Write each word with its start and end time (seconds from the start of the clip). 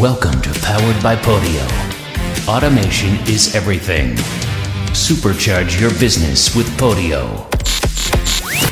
Welcome 0.00 0.40
to 0.40 0.60
Powered 0.60 1.02
by 1.02 1.14
Podio. 1.14 2.48
Automation 2.48 3.16
is 3.28 3.54
everything. 3.54 4.14
Supercharge 4.94 5.78
your 5.78 5.90
business 6.00 6.56
with 6.56 6.66
Podio. 6.78 7.46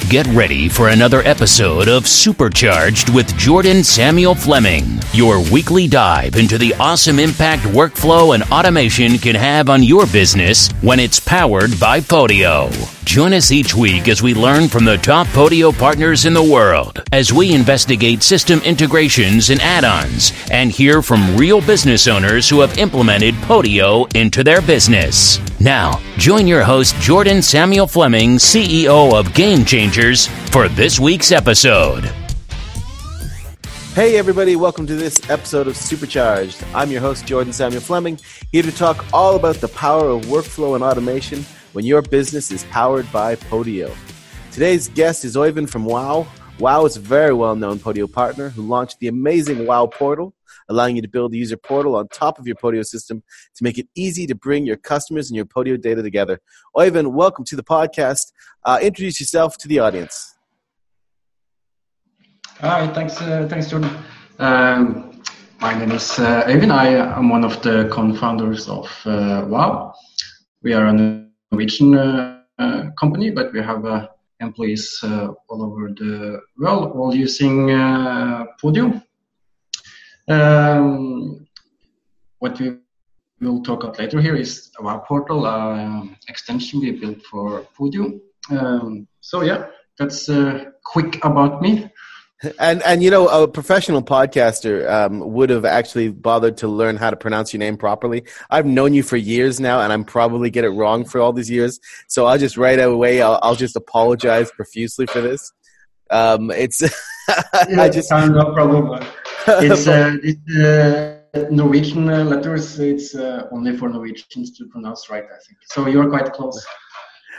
Get 0.08 0.26
ready 0.28 0.70
for 0.70 0.88
another 0.88 1.20
episode 1.20 1.86
of 1.86 2.08
Supercharged 2.08 3.10
with 3.10 3.36
Jordan 3.36 3.84
Samuel 3.84 4.34
Fleming, 4.34 5.00
your 5.12 5.42
weekly 5.52 5.86
dive 5.86 6.36
into 6.36 6.56
the 6.56 6.72
awesome 6.76 7.18
impact 7.18 7.64
workflow 7.64 8.34
and 8.34 8.42
automation 8.44 9.18
can 9.18 9.34
have 9.34 9.68
on 9.68 9.82
your 9.82 10.06
business 10.06 10.70
when 10.80 10.98
it's 10.98 11.20
powered 11.20 11.78
by 11.78 12.00
Podio. 12.00 12.97
Join 13.08 13.32
us 13.32 13.50
each 13.50 13.74
week 13.74 14.06
as 14.06 14.22
we 14.22 14.34
learn 14.34 14.68
from 14.68 14.84
the 14.84 14.98
top 14.98 15.26
Podio 15.28 15.72
partners 15.72 16.26
in 16.26 16.34
the 16.34 16.42
world, 16.42 17.02
as 17.10 17.32
we 17.32 17.54
investigate 17.54 18.22
system 18.22 18.60
integrations 18.66 19.48
and 19.48 19.62
add 19.62 19.82
ons, 19.82 20.34
and 20.50 20.70
hear 20.70 21.00
from 21.00 21.34
real 21.34 21.62
business 21.62 22.06
owners 22.06 22.50
who 22.50 22.60
have 22.60 22.76
implemented 22.76 23.34
Podio 23.36 24.14
into 24.14 24.44
their 24.44 24.60
business. 24.60 25.40
Now, 25.58 26.02
join 26.18 26.46
your 26.46 26.62
host, 26.62 26.96
Jordan 26.96 27.40
Samuel 27.40 27.86
Fleming, 27.86 28.36
CEO 28.36 29.18
of 29.18 29.32
Game 29.32 29.64
Changers, 29.64 30.26
for 30.50 30.68
this 30.68 31.00
week's 31.00 31.32
episode. 31.32 32.04
Hey, 33.94 34.18
everybody, 34.18 34.54
welcome 34.54 34.86
to 34.86 34.94
this 34.94 35.30
episode 35.30 35.66
of 35.66 35.78
Supercharged. 35.78 36.62
I'm 36.74 36.90
your 36.90 37.00
host, 37.00 37.24
Jordan 37.24 37.54
Samuel 37.54 37.80
Fleming, 37.80 38.20
here 38.52 38.62
to 38.62 38.70
talk 38.70 39.02
all 39.14 39.34
about 39.34 39.56
the 39.56 39.68
power 39.68 40.10
of 40.10 40.26
workflow 40.26 40.74
and 40.74 40.84
automation 40.84 41.46
when 41.78 41.86
your 41.86 42.02
business 42.02 42.50
is 42.50 42.64
powered 42.72 43.06
by 43.12 43.36
Podio. 43.36 43.94
Today's 44.50 44.88
guest 44.88 45.24
is 45.24 45.36
Oyvind 45.36 45.70
from 45.70 45.84
Wow. 45.84 46.26
Wow 46.58 46.84
is 46.86 46.96
a 46.96 47.00
very 47.00 47.32
well 47.32 47.54
known 47.54 47.78
Podio 47.78 48.12
partner 48.12 48.48
who 48.48 48.62
launched 48.62 48.98
the 48.98 49.06
amazing 49.06 49.64
Wow 49.64 49.86
portal, 49.86 50.34
allowing 50.68 50.96
you 50.96 51.02
to 51.02 51.06
build 51.06 51.32
a 51.34 51.36
user 51.36 51.56
portal 51.56 51.94
on 51.94 52.08
top 52.08 52.40
of 52.40 52.48
your 52.48 52.56
Podio 52.56 52.84
system 52.84 53.22
to 53.54 53.62
make 53.62 53.78
it 53.78 53.86
easy 53.94 54.26
to 54.26 54.34
bring 54.34 54.66
your 54.66 54.76
customers 54.76 55.30
and 55.30 55.36
your 55.36 55.44
Podio 55.44 55.80
data 55.80 56.02
together. 56.02 56.40
Oyvind, 56.76 57.12
welcome 57.12 57.44
to 57.44 57.54
the 57.54 57.62
podcast. 57.62 58.32
Uh, 58.64 58.80
introduce 58.82 59.20
yourself 59.20 59.56
to 59.58 59.68
the 59.68 59.78
audience. 59.78 60.36
Hi, 62.58 62.92
thanks, 62.92 63.20
uh, 63.20 63.46
thanks, 63.48 63.70
Jordan. 63.70 63.96
Um, 64.40 65.22
my 65.60 65.78
name 65.78 65.92
is 65.92 66.18
uh. 66.18 66.42
I 66.44 66.88
am 67.18 67.28
one 67.28 67.44
of 67.44 67.62
the 67.62 67.88
co-founders 67.92 68.68
of 68.68 68.90
uh, 69.06 69.44
Wow. 69.46 69.94
We 70.60 70.72
are 70.72 70.86
a 70.86 71.27
Norwegian 71.50 71.94
uh, 71.94 72.42
uh, 72.58 72.90
company, 72.98 73.30
but 73.30 73.52
we 73.52 73.60
have 73.60 73.84
uh, 73.84 74.08
employees 74.40 75.00
all 75.02 75.62
over 75.62 75.88
the 75.88 76.40
world, 76.58 76.92
all 76.92 77.14
using 77.14 77.68
Podio. 78.60 79.02
Um, 80.28 81.46
what 82.38 82.60
we 82.60 82.76
will 83.40 83.62
talk 83.62 83.84
about 83.84 83.98
later 83.98 84.20
here 84.20 84.36
is 84.36 84.70
our 84.80 85.04
portal 85.06 85.46
extension 86.28 86.80
we 86.80 86.92
built 86.92 87.22
for 87.22 87.66
Podio. 87.78 88.20
Um, 88.50 89.08
so 89.20 89.42
yeah, 89.42 89.66
that's 89.98 90.28
quick 90.84 91.24
about 91.24 91.62
me 91.62 91.90
and 92.58 92.82
and 92.82 93.02
you 93.02 93.10
know 93.10 93.28
a 93.28 93.48
professional 93.48 94.02
podcaster 94.02 94.88
um, 94.88 95.20
would 95.20 95.50
have 95.50 95.64
actually 95.64 96.08
bothered 96.08 96.56
to 96.58 96.68
learn 96.68 96.96
how 96.96 97.10
to 97.10 97.16
pronounce 97.16 97.52
your 97.52 97.58
name 97.58 97.76
properly. 97.76 98.24
I've 98.50 98.66
known 98.66 98.94
you 98.94 99.02
for 99.02 99.16
years 99.16 99.58
now 99.58 99.80
and 99.80 99.92
i'm 99.92 100.04
probably 100.04 100.50
get 100.50 100.64
it 100.64 100.70
wrong 100.70 101.04
for 101.04 101.20
all 101.20 101.32
these 101.32 101.50
years. 101.50 101.80
So 102.06 102.26
i'll 102.26 102.38
just 102.38 102.56
right 102.56 102.78
away 102.78 103.22
i'll, 103.22 103.38
I'll 103.42 103.56
just 103.56 103.76
apologize 103.76 104.50
profusely 104.52 105.06
for 105.06 105.20
this. 105.20 105.52
Um, 106.10 106.50
it's 106.50 106.80
yeah, 107.68 107.82
i 107.82 107.88
just 107.88 108.10
no 108.10 108.52
problem. 108.54 109.04
It's, 109.48 109.86
uh, 109.88 110.16
it's 110.22 110.56
uh, 110.56 111.48
norwegian 111.50 112.06
letters. 112.06 112.78
It's 112.78 113.14
uh, 113.14 113.48
only 113.52 113.76
for 113.76 113.88
norwegians 113.88 114.56
to 114.58 114.66
pronounce 114.68 115.10
right 115.10 115.24
i 115.24 115.38
think. 115.44 115.58
So 115.66 115.86
you're 115.86 116.08
quite 116.08 116.32
close 116.32 116.64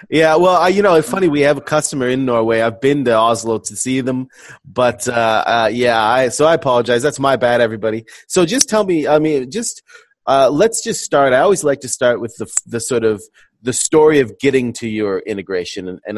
yeah, 0.09 0.35
well, 0.35 0.55
I, 0.55 0.69
you 0.69 0.81
know, 0.81 0.95
it's 0.95 1.09
funny. 1.09 1.27
We 1.27 1.41
have 1.41 1.57
a 1.57 1.61
customer 1.61 2.07
in 2.07 2.25
Norway. 2.25 2.61
I've 2.61 2.81
been 2.81 3.05
to 3.05 3.13
Oslo 3.13 3.59
to 3.59 3.75
see 3.75 4.01
them, 4.01 4.27
but 4.65 5.07
uh, 5.07 5.43
uh, 5.45 5.69
yeah, 5.71 6.01
I 6.01 6.29
so 6.29 6.45
I 6.45 6.53
apologize. 6.53 7.01
That's 7.01 7.19
my 7.19 7.35
bad, 7.35 7.61
everybody. 7.61 8.05
So 8.27 8.45
just 8.45 8.69
tell 8.69 8.83
me. 8.83 9.07
I 9.07 9.19
mean, 9.19 9.51
just 9.51 9.83
uh, 10.27 10.49
let's 10.49 10.83
just 10.83 11.03
start. 11.03 11.33
I 11.33 11.39
always 11.39 11.63
like 11.63 11.81
to 11.81 11.89
start 11.89 12.21
with 12.21 12.35
the 12.37 12.47
the 12.65 12.79
sort 12.79 13.03
of 13.03 13.23
the 13.61 13.73
story 13.73 14.19
of 14.19 14.39
getting 14.39 14.71
to 14.71 14.87
your 14.87 15.19
integration 15.19 15.87
and, 15.87 15.99
and 16.07 16.17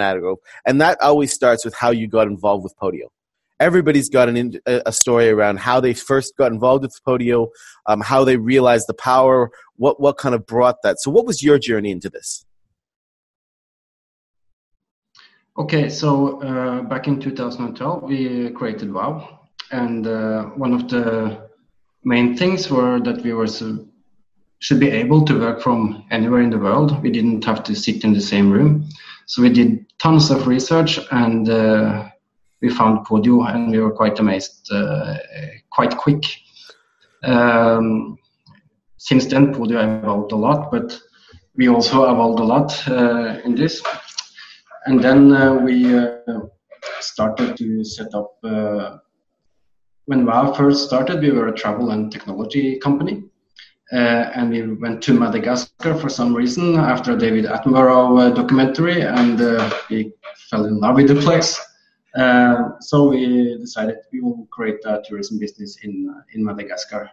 and 0.65 0.81
that 0.81 1.01
always 1.01 1.33
starts 1.33 1.65
with 1.65 1.73
how 1.73 1.89
you 1.89 2.07
got 2.07 2.27
involved 2.27 2.63
with 2.63 2.75
Podio. 2.77 3.07
Everybody's 3.59 4.09
got 4.09 4.29
an, 4.29 4.59
a 4.65 4.91
story 4.91 5.29
around 5.29 5.59
how 5.59 5.79
they 5.79 5.93
first 5.93 6.35
got 6.35 6.51
involved 6.51 6.83
with 6.83 6.99
Podio, 7.07 7.49
um, 7.85 8.01
how 8.01 8.23
they 8.23 8.37
realized 8.37 8.87
the 8.87 8.93
power, 8.93 9.51
what 9.75 9.99
what 9.99 10.17
kind 10.17 10.35
of 10.35 10.45
brought 10.45 10.77
that. 10.83 10.99
So, 10.99 11.11
what 11.11 11.25
was 11.25 11.43
your 11.43 11.59
journey 11.59 11.91
into 11.91 12.09
this? 12.09 12.45
Okay, 15.61 15.89
so 15.89 16.41
uh, 16.41 16.81
back 16.81 17.07
in 17.07 17.19
2012, 17.19 18.01
we 18.01 18.49
created 18.49 18.91
WoW, 18.91 19.41
and 19.69 20.07
uh, 20.07 20.45
one 20.57 20.73
of 20.73 20.89
the 20.89 21.49
main 22.03 22.35
things 22.35 22.71
were 22.71 22.99
that 22.99 23.21
we 23.21 23.31
were 23.31 23.45
should 24.57 24.79
be 24.79 24.89
able 24.89 25.23
to 25.23 25.39
work 25.39 25.61
from 25.61 26.03
anywhere 26.09 26.41
in 26.41 26.49
the 26.49 26.57
world. 26.57 26.99
We 27.03 27.11
didn't 27.11 27.45
have 27.45 27.63
to 27.65 27.75
sit 27.75 28.03
in 28.03 28.11
the 28.11 28.21
same 28.21 28.49
room, 28.49 28.89
so 29.27 29.43
we 29.43 29.49
did 29.49 29.85
tons 29.99 30.31
of 30.31 30.47
research, 30.47 30.99
and 31.11 31.47
uh, 31.47 32.09
we 32.63 32.69
found 32.71 33.05
Podio, 33.05 33.47
and 33.47 33.69
we 33.69 33.77
were 33.77 33.91
quite 33.91 34.17
amazed, 34.17 34.67
uh, 34.71 35.15
quite 35.69 35.95
quick. 35.95 36.23
Um, 37.21 38.17
since 38.97 39.27
then, 39.27 39.53
Podio 39.53 39.77
evolved 39.99 40.31
a 40.31 40.37
lot, 40.37 40.71
but 40.71 40.99
we 41.55 41.69
also 41.69 42.09
evolved 42.09 42.39
a 42.39 42.43
lot 42.43 42.87
uh, 42.87 43.39
in 43.45 43.53
this 43.53 43.83
and 44.85 45.03
then 45.03 45.33
uh, 45.33 45.55
we 45.55 45.95
uh, 45.95 46.17
started 46.99 47.57
to 47.57 47.83
set 47.83 48.13
up. 48.13 48.37
Uh, 48.43 48.97
when 50.05 50.25
WoW 50.25 50.51
first 50.53 50.87
started, 50.87 51.21
we 51.21 51.31
were 51.31 51.49
a 51.49 51.55
travel 51.55 51.91
and 51.91 52.11
technology 52.11 52.79
company. 52.79 53.23
Uh, 53.93 54.31
and 54.35 54.49
we 54.49 54.73
went 54.75 55.03
to 55.03 55.13
Madagascar 55.13 55.93
for 55.95 56.09
some 56.09 56.33
reason 56.33 56.75
after 56.75 57.15
David 57.15 57.45
Attenborough 57.45 58.19
uh, 58.21 58.29
documentary, 58.33 59.01
and 59.01 59.39
uh, 59.41 59.69
we 59.89 60.13
fell 60.49 60.65
in 60.65 60.79
love 60.79 60.95
with 60.95 61.09
the 61.09 61.21
place. 61.21 61.59
so 62.79 63.09
we 63.09 63.57
decided 63.57 63.97
we 64.11 64.21
will 64.21 64.47
create 64.51 64.79
a 64.85 65.01
tourism 65.05 65.37
business 65.39 65.77
in 65.83 65.93
in 66.33 66.43
Madagascar. 66.43 67.09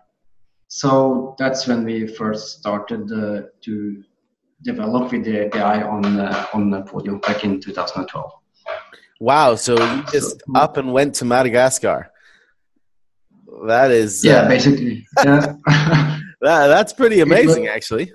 So 0.69 1.35
that's 1.39 1.67
when 1.67 1.85
we 1.85 2.07
first 2.07 2.59
started 2.61 3.09
to 3.09 4.05
developed 4.63 5.13
with 5.13 5.25
the 5.25 5.47
API 5.47 5.83
on 5.85 6.21
uh, 6.21 6.47
on 6.53 6.71
Podio 6.85 7.21
back 7.23 7.45
in 7.45 7.61
2012. 7.61 8.33
Wow! 9.21 9.55
So 9.55 9.73
you 9.73 10.03
just 10.13 10.43
up 10.55 10.77
and 10.77 10.93
went 10.93 11.15
to 11.17 11.25
Madagascar. 11.25 12.11
That 13.67 13.91
is 13.91 14.25
yeah, 14.25 14.43
uh, 14.43 14.49
basically. 14.49 15.07
Yeah. 15.25 15.55
that, 16.41 16.69
that's 16.69 16.93
pretty 16.93 17.21
amazing, 17.21 17.63
was, 17.63 17.73
actually. 17.73 18.13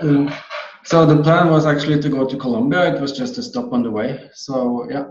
Um, 0.00 0.32
so 0.84 1.06
the 1.06 1.22
plan 1.22 1.48
was 1.50 1.64
actually 1.64 2.00
to 2.02 2.08
go 2.08 2.26
to 2.26 2.36
Colombia. 2.36 2.94
It 2.94 3.00
was 3.00 3.12
just 3.12 3.38
a 3.38 3.42
stop 3.42 3.72
on 3.72 3.82
the 3.82 3.90
way. 3.90 4.28
So 4.34 4.86
yeah, 4.90 5.04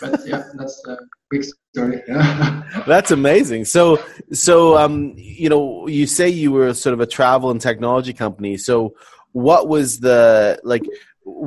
but 0.00 0.20
yeah, 0.26 0.44
that's 0.54 0.82
a 0.86 0.96
quick 1.30 1.44
story. 1.72 2.02
Yeah. 2.06 2.62
that's 2.86 3.10
amazing. 3.10 3.64
So 3.64 4.02
so 4.32 4.76
um, 4.76 5.14
you 5.16 5.48
know, 5.48 5.88
you 5.88 6.06
say 6.06 6.28
you 6.28 6.52
were 6.52 6.74
sort 6.74 6.94
of 6.94 7.00
a 7.00 7.06
travel 7.06 7.50
and 7.50 7.60
technology 7.60 8.12
company. 8.12 8.56
So 8.56 8.94
what 9.32 9.68
was 9.68 10.00
the 10.00 10.60
like 10.64 10.82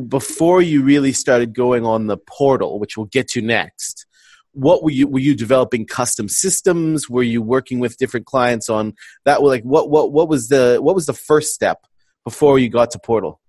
before 0.07 0.61
you 0.61 0.83
really 0.83 1.11
started 1.11 1.53
going 1.53 1.85
on 1.85 2.07
the 2.07 2.17
portal, 2.17 2.79
which 2.79 2.97
we'll 2.97 3.07
get 3.07 3.27
to 3.29 3.41
next? 3.41 4.05
What 4.53 4.83
were 4.83 4.91
you 4.91 5.07
were 5.07 5.19
you 5.19 5.35
developing 5.35 5.85
custom 5.85 6.29
systems? 6.29 7.09
Were 7.09 7.23
you 7.23 7.41
working 7.41 7.79
with 7.79 7.97
different 7.97 8.25
clients 8.25 8.69
on 8.69 8.93
that? 9.25 9.41
Like 9.41 9.63
what 9.63 9.89
what 9.89 10.11
what 10.11 10.27
was 10.27 10.49
the 10.49 10.79
what 10.81 10.95
was 10.95 11.05
the 11.05 11.13
first 11.13 11.53
step 11.53 11.85
before 12.23 12.59
you 12.59 12.69
got 12.69 12.91
to 12.91 12.99
portal? 12.99 13.40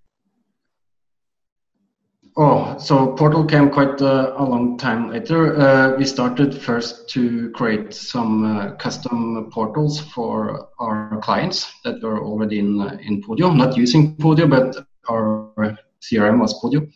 Oh, 2.35 2.75
so 2.79 3.13
Portal 3.13 3.45
came 3.45 3.69
quite 3.69 4.01
uh, 4.01 4.33
a 4.37 4.43
long 4.43 4.75
time 4.79 5.11
later. 5.11 5.55
Uh, 5.55 5.95
we 5.97 6.05
started 6.05 6.59
first 6.59 7.07
to 7.09 7.51
create 7.51 7.93
some 7.93 8.57
uh, 8.57 8.71
custom 8.77 9.51
portals 9.51 9.99
for 9.99 10.69
our 10.79 11.19
clients 11.21 11.71
that 11.83 12.01
were 12.01 12.23
already 12.23 12.57
in 12.57 12.81
uh, 12.81 12.97
in 13.03 13.21
Podio, 13.21 13.55
not 13.55 13.77
using 13.77 14.15
Podio, 14.15 14.49
but 14.49 14.83
our 15.07 15.77
CRM 16.01 16.39
was 16.39 16.59
Podio. 16.59 16.91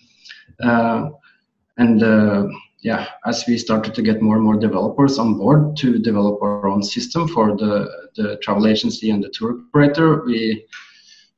Uh, 0.60 1.12
and 1.78 2.01
uh, 2.01 2.48
yeah, 2.80 3.06
as 3.28 3.45
we 3.48 3.60
started 3.60 3.94
to 3.94 4.01
get 4.01 4.24
more 4.24 4.38
and 4.38 4.44
more 4.44 4.57
developers 4.57 5.19
on 5.19 5.38
board 5.38 5.78
to 5.78 6.00
develop 6.00 6.42
our 6.42 6.68
own 6.68 6.81
system 6.81 7.28
for 7.28 7.56
the 7.56 7.88
the 8.16 8.38
travel 8.38 8.66
agency 8.66 9.12
and 9.12 9.24
the 9.24 9.30
tour 9.30 9.60
operator, 9.69 10.24
we 10.25 10.66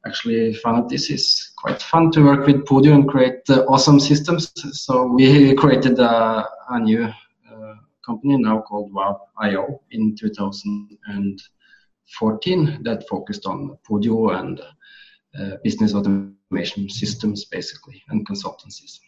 actually 0.05 0.53
found 0.53 0.89
this 0.89 1.09
is 1.09 1.51
quite 1.57 1.81
fun 1.81 2.11
to 2.11 2.23
work 2.23 2.45
with 2.45 2.63
Podio 2.65 2.93
and 2.93 3.07
create 3.07 3.39
uh, 3.49 3.65
awesome 3.67 3.99
systems. 3.99 4.51
So 4.79 5.05
we 5.05 5.55
created 5.55 5.97
a, 5.99 6.47
a 6.69 6.79
new 6.79 7.03
uh, 7.03 7.75
company 8.05 8.37
now 8.37 8.61
called 8.61 8.93
Wow.io 8.93 9.81
in 9.91 10.15
2014 10.15 12.83
that 12.83 13.05
focused 13.09 13.45
on 13.45 13.77
Podio 13.87 14.39
and 14.39 14.61
uh, 15.39 15.57
business 15.63 15.93
automation 15.93 16.89
systems, 16.89 17.45
basically, 17.45 18.01
and 18.09 18.27
consultancies. 18.27 18.99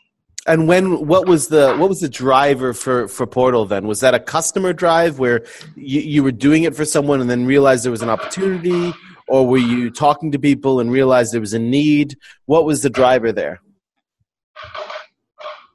And 0.47 0.67
when 0.67 1.07
what 1.07 1.27
was 1.27 1.49
the 1.49 1.75
what 1.75 1.87
was 1.87 1.99
the 1.99 2.09
driver 2.09 2.73
for 2.73 3.07
for 3.07 3.27
Portal 3.27 3.65
then? 3.65 3.85
Was 3.85 3.99
that 3.99 4.15
a 4.15 4.19
customer 4.19 4.73
drive 4.73 5.19
where 5.19 5.45
you, 5.75 6.01
you 6.01 6.23
were 6.23 6.31
doing 6.31 6.63
it 6.63 6.75
for 6.75 6.83
someone 6.83 7.21
and 7.21 7.29
then 7.29 7.45
realized 7.45 7.85
there 7.85 7.91
was 7.91 8.01
an 8.01 8.09
opportunity, 8.09 8.91
or 9.31 9.47
were 9.47 9.65
you 9.75 9.89
talking 9.89 10.31
to 10.33 10.39
people 10.39 10.81
and 10.81 10.91
realized 10.91 11.33
there 11.33 11.39
was 11.39 11.53
a 11.53 11.59
need? 11.59 12.17
What 12.45 12.65
was 12.65 12.81
the 12.81 12.89
driver 12.89 13.31
there? 13.31 13.61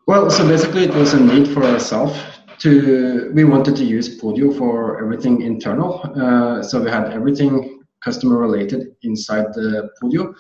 Well, 0.07 0.31
so 0.31 0.47
basically, 0.47 0.85
it 0.85 0.95
was 0.95 1.15
a 1.15 1.21
need 1.21 1.49
for 1.49 1.65
ourselves 1.65 2.17
to. 2.59 3.33
We 3.35 3.45
wanted 3.45 3.75
to 3.77 3.85
use 3.85 4.21
Podio 4.21 4.57
for 4.57 5.03
everything 5.03 5.41
internal, 5.41 5.91
uh, 6.23 6.63
so 6.63 6.83
we 6.83 6.91
had 6.91 7.13
everything 7.13 7.81
customer 8.05 8.37
related 8.37 8.95
inside 9.03 9.47
the 9.55 9.89
Podio, 9.99 10.35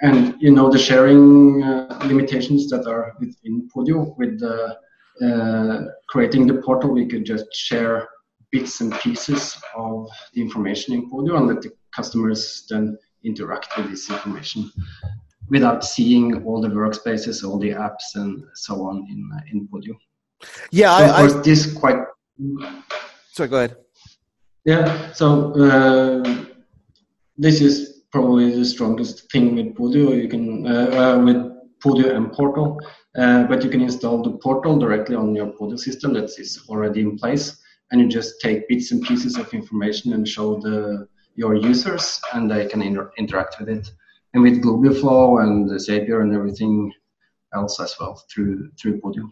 and 0.00 0.34
you 0.40 0.50
know 0.50 0.70
the 0.70 0.78
sharing 0.78 1.62
uh, 1.62 1.98
limitations 2.06 2.68
that 2.70 2.86
are 2.86 3.14
within 3.20 3.68
Podio 3.72 4.16
with 4.16 4.40
the 4.40 4.76
uh, 5.20 5.84
creating 6.08 6.46
the 6.46 6.54
portal, 6.54 6.90
we 6.90 7.06
could 7.06 7.24
just 7.24 7.46
share 7.54 8.08
bits 8.50 8.80
and 8.80 8.92
pieces 9.00 9.56
of 9.76 10.08
the 10.34 10.40
information 10.40 10.94
in 10.94 11.10
Podio 11.10 11.36
and 11.36 11.46
let 11.46 11.60
the 11.62 11.70
customers 11.94 12.66
then 12.68 12.98
interact 13.24 13.76
with 13.76 13.90
this 13.90 14.10
information 14.10 14.70
without 15.48 15.84
seeing 15.84 16.44
all 16.44 16.60
the 16.60 16.68
workspaces, 16.68 17.44
all 17.44 17.58
the 17.58 17.70
apps, 17.70 18.14
and 18.14 18.44
so 18.54 18.82
on 18.82 19.06
in 19.10 19.30
in 19.52 19.68
Podio. 19.68 19.94
Yeah, 20.70 20.96
so 20.96 21.04
I, 21.04 21.06
of 21.06 21.16
course, 21.16 21.34
I, 21.34 21.42
this 21.42 21.72
quite. 21.72 22.00
Sorry, 23.32 23.48
go 23.48 23.56
ahead. 23.56 23.76
Yeah, 24.64 25.12
so 25.12 25.52
uh, 25.54 26.44
this 27.36 27.60
is 27.60 28.04
probably 28.12 28.54
the 28.54 28.64
strongest 28.64 29.30
thing 29.32 29.54
with 29.56 29.74
Podio. 29.74 30.20
You 30.22 30.28
can 30.28 30.66
uh, 30.66 30.90
uh, 31.00 31.24
with 31.24 31.40
Podio 31.84 32.14
and 32.16 32.32
Portal, 32.32 32.78
uh, 33.18 33.44
but 33.44 33.64
you 33.64 33.70
can 33.70 33.82
install 33.82 34.22
the 34.22 34.38
Portal 34.38 34.78
directly 34.78 35.16
on 35.16 35.34
your 35.34 35.48
Podio 35.48 35.78
system 35.78 36.12
that 36.14 36.30
is 36.38 36.64
already 36.68 37.00
in 37.00 37.18
place, 37.18 37.60
and 37.90 38.00
you 38.00 38.08
just 38.08 38.40
take 38.40 38.68
bits 38.68 38.92
and 38.92 39.02
pieces 39.02 39.36
of 39.36 39.52
information 39.52 40.12
and 40.12 40.26
show 40.26 40.60
the 40.60 41.08
your 41.34 41.54
users, 41.54 42.20
and 42.32 42.50
they 42.50 42.66
can 42.66 42.82
inter- 42.82 43.12
interact 43.18 43.56
with 43.58 43.68
it 43.68 43.90
and 44.34 44.42
with 44.42 45.00
Flow 45.00 45.38
and 45.38 45.70
Zapier 45.70 46.22
and 46.22 46.34
everything 46.34 46.92
else 47.54 47.80
as 47.80 47.94
well 47.98 48.22
through 48.32 48.70
through 48.80 49.00
Podio. 49.00 49.30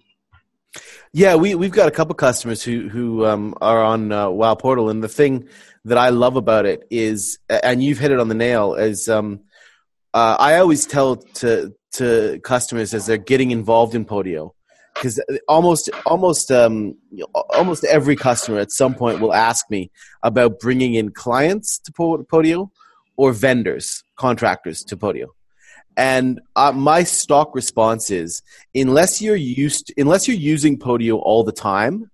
Yeah, 1.13 1.35
we 1.35 1.55
we've 1.55 1.73
got 1.73 1.89
a 1.89 1.91
couple 1.91 2.15
customers 2.15 2.63
who 2.63 2.89
who 2.89 3.27
um, 3.27 3.55
are 3.61 3.83
on 3.83 4.13
uh, 4.13 4.31
Wow 4.31 4.55
Portal, 4.55 4.91
and 4.91 5.03
the 5.03 5.09
thing 5.09 5.49
that 5.85 5.99
I 5.99 6.11
love 6.11 6.37
about 6.37 6.67
it 6.67 6.87
is, 6.91 7.39
and 7.49 7.83
you've 7.83 7.99
hit 7.99 8.13
it 8.13 8.21
on 8.21 8.29
the 8.29 8.35
nail, 8.35 8.75
is 8.75 9.09
um, 9.09 9.41
uh, 10.15 10.37
I 10.39 10.59
always 10.59 10.87
tell 10.87 11.17
to 11.17 11.75
to 11.93 12.41
customers 12.45 12.95
as 12.95 13.07
they're 13.07 13.17
getting 13.17 13.51
involved 13.51 13.95
in 13.95 14.05
Podio, 14.05 14.53
because 15.01 15.21
almost 15.49 15.89
almost 16.05 16.51
um, 16.51 16.95
almost 17.51 17.85
every 17.85 18.17
customer 18.17 18.59
at 18.59 18.71
some 18.71 18.95
point 18.95 19.21
will 19.21 19.33
ask 19.33 19.71
me 19.71 19.91
about 20.23 20.61
bringing 20.61 20.95
in 20.95 21.11
clients 21.11 21.79
to 21.79 21.93
Podio 21.93 22.71
or 23.17 23.33
vendors, 23.33 24.05
contractors 24.17 24.85
to 24.85 24.97
Podio. 24.97 25.27
And 25.97 26.41
uh, 26.55 26.73
my 26.73 27.03
stock 27.03 27.55
response 27.55 28.11
is, 28.11 28.43
unless 28.75 29.21
you're 29.23 29.37
used, 29.37 29.93
unless 29.97 30.29
you're 30.29 30.37
using 30.37 30.79
Podio 30.79 31.19
all 31.23 31.45
the 31.45 31.53
time, 31.53 32.11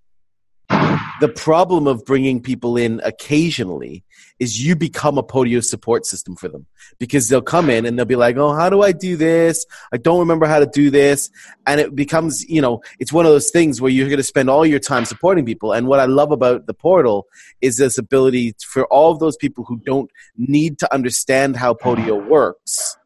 the 1.20 1.28
problem 1.28 1.86
of 1.86 2.04
bringing 2.04 2.40
people 2.40 2.76
in 2.76 3.00
occasionally 3.04 4.04
is 4.38 4.64
you 4.64 4.76
become 4.76 5.16
a 5.16 5.22
Podio 5.22 5.64
support 5.64 6.04
system 6.04 6.36
for 6.36 6.48
them 6.48 6.66
because 6.98 7.28
they'll 7.28 7.40
come 7.40 7.70
in 7.70 7.86
and 7.86 7.98
they'll 7.98 8.04
be 8.04 8.16
like, 8.16 8.36
"Oh, 8.36 8.52
how 8.52 8.68
do 8.68 8.82
I 8.82 8.92
do 8.92 9.16
this? 9.16 9.64
I 9.92 9.96
don't 9.96 10.18
remember 10.18 10.46
how 10.46 10.58
to 10.58 10.66
do 10.66 10.90
this," 10.90 11.30
and 11.66 11.80
it 11.80 11.94
becomes, 11.94 12.44
you 12.48 12.60
know, 12.60 12.82
it's 12.98 13.12
one 13.12 13.24
of 13.24 13.32
those 13.32 13.50
things 13.50 13.80
where 13.80 13.90
you're 13.90 14.08
going 14.08 14.18
to 14.18 14.22
spend 14.22 14.50
all 14.50 14.66
your 14.66 14.78
time 14.78 15.04
supporting 15.04 15.46
people. 15.46 15.72
And 15.72 15.86
what 15.86 16.00
I 16.00 16.04
love 16.04 16.32
about 16.32 16.66
the 16.66 16.74
portal 16.74 17.26
is 17.60 17.78
this 17.78 17.98
ability 17.98 18.54
for 18.66 18.84
all 18.86 19.12
of 19.12 19.20
those 19.20 19.36
people 19.36 19.64
who 19.64 19.78
don't 19.86 20.10
need 20.36 20.78
to 20.80 20.94
understand 20.94 21.56
how 21.56 21.74
Podio 21.74 22.26
works 22.28 22.96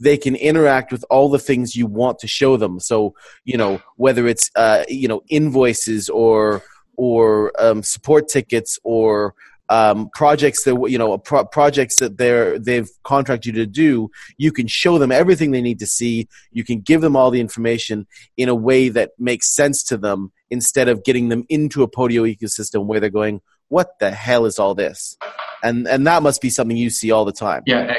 they 0.00 0.16
can 0.16 0.36
interact 0.36 0.92
with 0.92 1.04
all 1.10 1.28
the 1.28 1.40
things 1.40 1.74
you 1.74 1.84
want 1.84 2.20
to 2.20 2.28
show 2.28 2.56
them. 2.56 2.78
So, 2.78 3.14
you 3.44 3.56
know, 3.56 3.80
whether 3.96 4.28
it's 4.28 4.48
uh, 4.54 4.84
you 4.88 5.08
know 5.08 5.22
invoices 5.28 6.08
or 6.08 6.62
or 6.98 7.52
um, 7.58 7.82
support 7.82 8.28
tickets 8.28 8.78
or 8.84 9.34
um, 9.70 10.10
projects 10.14 10.64
that 10.64 10.76
you 10.88 10.98
know 10.98 11.16
pro- 11.18 11.44
projects 11.44 11.98
that 12.00 12.18
they're 12.18 12.58
they've 12.58 12.88
contracted 13.04 13.54
you 13.54 13.64
to 13.64 13.70
do 13.70 14.10
you 14.36 14.50
can 14.50 14.66
show 14.66 14.98
them 14.98 15.12
everything 15.12 15.50
they 15.50 15.62
need 15.62 15.78
to 15.78 15.86
see. 15.86 16.28
You 16.50 16.64
can 16.64 16.80
give 16.80 17.00
them 17.00 17.16
all 17.16 17.30
the 17.30 17.40
information 17.40 18.06
in 18.36 18.48
a 18.48 18.54
way 18.54 18.88
that 18.90 19.10
makes 19.18 19.54
sense 19.54 19.82
to 19.84 19.96
them 19.96 20.32
instead 20.50 20.88
of 20.88 21.04
getting 21.04 21.28
them 21.28 21.44
into 21.48 21.82
a 21.82 21.90
podio 21.90 22.22
ecosystem 22.34 22.86
where 22.86 23.00
they're 23.00 23.10
going 23.10 23.40
what 23.70 23.98
the 24.00 24.10
hell 24.10 24.46
is 24.46 24.58
all 24.58 24.74
this? 24.74 25.18
And 25.62 25.86
and 25.86 26.06
that 26.06 26.22
must 26.22 26.40
be 26.40 26.50
something 26.50 26.76
you 26.76 26.90
see 26.90 27.10
all 27.10 27.24
the 27.24 27.32
time. 27.32 27.62
Yeah 27.66 27.98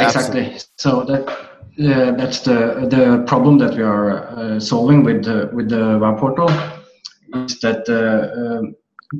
exactly. 0.00 0.40
Absolutely. 0.40 0.60
so 0.76 1.04
that 1.04 1.49
uh, 1.80 2.12
that's 2.12 2.40
the 2.40 2.86
the 2.90 3.24
problem 3.26 3.56
that 3.58 3.74
we 3.74 3.82
are 3.82 4.28
uh, 4.28 4.60
solving 4.60 5.02
with 5.02 5.24
the 5.24 5.50
with 5.52 5.68
the 5.70 5.98
web 5.98 6.18
portal 6.18 6.50
is 7.46 7.58
that 7.60 7.88
uh, 7.88 8.58
um, 8.58 8.74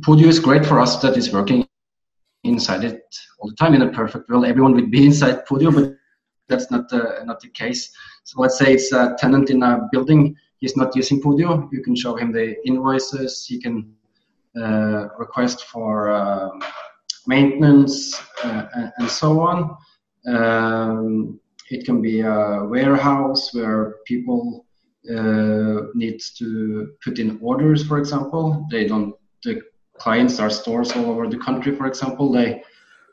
Podio 0.04 0.26
is 0.26 0.38
great 0.38 0.66
for 0.66 0.78
us 0.78 1.00
that 1.00 1.16
is 1.16 1.32
working 1.32 1.66
inside 2.44 2.84
it 2.84 3.02
all 3.38 3.48
the 3.48 3.56
time 3.56 3.74
in 3.74 3.82
a 3.82 3.90
perfect 3.90 4.28
world. 4.28 4.44
Everyone 4.44 4.74
would 4.74 4.90
be 4.90 5.06
inside 5.10 5.46
Podio, 5.46 5.74
but 5.74 5.96
that's 6.48 6.70
not 6.70 6.88
the 6.88 7.22
not 7.24 7.40
the 7.40 7.48
case. 7.48 7.92
So 8.24 8.42
let's 8.42 8.58
say 8.58 8.74
it's 8.74 8.92
a 8.92 9.16
tenant 9.18 9.50
in 9.50 9.62
a 9.62 9.88
building. 9.90 10.36
He's 10.58 10.76
not 10.76 10.94
using 10.94 11.22
Podio. 11.22 11.68
You 11.72 11.82
can 11.82 11.96
show 11.96 12.16
him 12.16 12.32
the 12.32 12.56
invoices. 12.66 13.46
He 13.46 13.58
can 13.58 13.94
uh, 14.60 15.08
request 15.18 15.64
for 15.64 16.10
uh, 16.10 16.50
maintenance 17.26 18.20
uh, 18.44 18.90
and 18.98 19.08
so 19.08 19.40
on. 19.40 19.76
Um, 20.26 21.40
it 21.70 21.84
can 21.86 22.02
be 22.02 22.20
a 22.20 22.64
warehouse 22.64 23.54
where 23.54 23.94
people 24.04 24.66
uh, 25.08 25.86
need 25.94 26.20
to 26.36 26.92
put 27.02 27.18
in 27.18 27.38
orders, 27.40 27.86
for 27.86 27.98
example. 27.98 28.66
They 28.70 28.86
don't. 28.86 29.14
The 29.44 29.62
clients 29.98 30.38
are 30.40 30.50
stores 30.50 30.92
all 30.92 31.06
over 31.06 31.28
the 31.28 31.38
country, 31.38 31.74
for 31.74 31.86
example. 31.86 32.30
They 32.30 32.62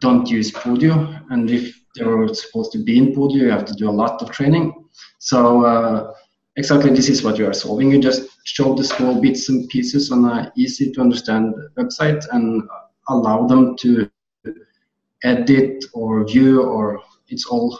don't 0.01 0.29
use 0.29 0.51
Podio, 0.51 1.23
and 1.29 1.49
if 1.49 1.75
they 1.95 2.03
were 2.03 2.27
supposed 2.33 2.71
to 2.73 2.83
be 2.83 2.97
in 2.97 3.13
Podio, 3.13 3.41
you 3.41 3.49
have 3.49 3.65
to 3.65 3.73
do 3.73 3.89
a 3.89 3.97
lot 4.03 4.21
of 4.21 4.31
training. 4.31 4.73
So 5.19 5.63
uh, 5.63 6.13
exactly 6.55 6.89
this 6.89 7.09
is 7.09 7.23
what 7.23 7.37
you 7.37 7.47
are 7.47 7.53
solving. 7.53 7.91
You 7.91 8.01
just 8.01 8.27
show 8.45 8.73
the 8.75 8.83
small 8.83 9.21
bits 9.21 9.49
and 9.49 9.69
pieces 9.69 10.11
on 10.11 10.25
an 10.25 10.51
easy 10.57 10.91
to 10.93 11.01
understand 11.01 11.53
website 11.77 12.25
and 12.31 12.63
allow 13.09 13.47
them 13.47 13.77
to 13.77 14.09
edit 15.23 15.85
or 15.93 16.25
view, 16.27 16.63
or 16.63 17.01
it's 17.29 17.45
all 17.45 17.79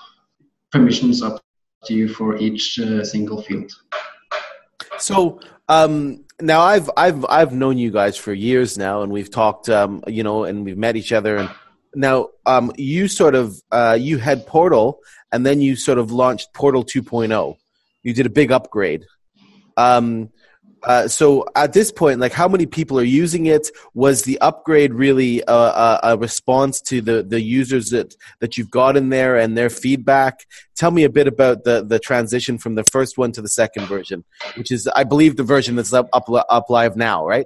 permissions 0.78 1.22
up 1.22 1.42
to 1.86 1.94
you 1.94 2.08
for 2.08 2.38
each 2.38 2.80
uh, 2.80 3.04
single 3.04 3.42
field. 3.42 3.72
So 5.00 5.40
um, 5.68 6.26
now 6.42 6.62
I've 6.62 6.90
I've 6.96 7.26
I've 7.26 7.54
known 7.54 7.78
you 7.78 7.92
guys 7.92 8.18
for 8.18 8.34
years 8.34 8.78
now, 8.78 9.02
and 9.02 9.12
we've 9.12 9.32
talked, 9.32 9.70
um, 9.70 10.04
you 10.08 10.24
know, 10.24 10.44
and 10.44 10.66
we've 10.66 10.78
met 10.78 10.96
each 10.96 11.12
other. 11.12 11.38
And 11.38 11.50
now 11.96 12.30
um, 12.46 12.72
you 12.78 13.08
sort 13.08 13.36
of 13.36 13.60
uh, 13.72 13.98
you 14.00 14.18
had 14.18 14.46
Portal, 14.46 15.00
and 15.32 15.46
then 15.46 15.62
you 15.62 15.76
sort 15.76 15.98
of 15.98 16.12
launched 16.12 16.54
Portal 16.54 16.84
2.0. 16.84 17.58
You 18.04 18.14
did 18.14 18.26
a 18.26 18.30
big 18.30 18.52
upgrade. 18.52 19.06
Um, 19.76 20.30
uh, 20.84 21.08
so 21.08 21.46
at 21.56 21.74
this 21.74 21.92
point, 21.92 22.20
like 22.20 22.32
how 22.32 22.48
many 22.48 22.66
people 22.66 23.00
are 23.00 23.04
using 23.04 23.48
it? 23.48 23.70
Was 23.94 24.24
the 24.24 24.40
upgrade 24.40 24.94
really 24.94 25.42
a, 25.48 25.54
a, 25.54 26.00
a, 26.04 26.18
response 26.18 26.82
to 26.82 27.02
the, 27.02 27.24
the 27.24 27.42
users 27.42 27.90
that, 27.90 28.16
that 28.40 28.58
you've 28.58 28.72
got 28.72 28.96
in 28.96 29.10
there 29.10 29.38
and 29.38 29.58
their 29.58 29.70
feedback? 29.70 30.46
Tell 30.76 30.92
me 30.92 31.04
a 31.04 31.10
bit 31.10 31.28
about 31.28 31.64
the, 31.64 31.84
the 31.84 32.00
transition 32.00 32.58
from 32.58 32.76
the 32.76 32.84
first 32.84 33.18
one 33.18 33.32
to 33.34 33.42
the 33.42 33.50
second 33.50 33.86
version, 33.88 34.24
which 34.56 34.72
is, 34.72 34.88
I 34.88 35.04
believe, 35.04 35.36
the 35.36 35.44
version 35.44 35.76
that's 35.76 35.94
up, 35.94 36.10
up, 36.14 36.26
up 36.30 36.70
live 36.70 36.96
now, 36.96 37.26
right? 37.26 37.46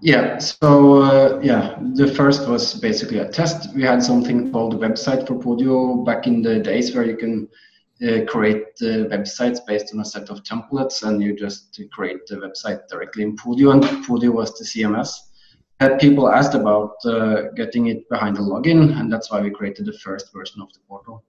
Yeah, 0.00 0.38
so 0.38 1.02
uh, 1.02 1.40
yeah, 1.42 1.78
the 1.94 2.06
first 2.06 2.48
was 2.48 2.74
basically 2.74 3.18
a 3.18 3.28
test. 3.28 3.74
We 3.74 3.82
had 3.82 4.02
something 4.02 4.52
called 4.52 4.74
a 4.74 4.76
website 4.76 5.26
for 5.26 5.34
Podio 5.34 6.04
back 6.04 6.26
in 6.26 6.42
the 6.42 6.60
days 6.60 6.94
where 6.94 7.04
you 7.04 7.16
can 7.16 7.48
create 8.28 8.76
the 8.76 9.08
websites 9.10 9.58
based 9.66 9.94
on 9.94 10.00
a 10.00 10.04
set 10.04 10.28
of 10.28 10.42
templates 10.42 11.02
and 11.02 11.22
you 11.22 11.34
just 11.34 11.80
create 11.92 12.26
the 12.26 12.36
website 12.36 12.86
directly 12.88 13.22
in 13.22 13.36
Podio 13.36 13.72
and 13.72 13.82
Podio 14.04 14.32
was 14.32 14.56
the 14.58 14.64
CMS. 14.64 15.10
Had 15.80 15.98
people 15.98 16.30
asked 16.30 16.54
about 16.54 16.94
uh, 17.04 17.48
getting 17.54 17.86
it 17.86 18.08
behind 18.08 18.36
the 18.36 18.40
login 18.40 18.98
and 18.98 19.12
that's 19.12 19.30
why 19.30 19.40
we 19.40 19.50
created 19.50 19.86
the 19.86 19.98
first 19.98 20.32
version 20.32 20.60
of 20.60 20.72
the 20.72 20.80
portal. 20.88 21.24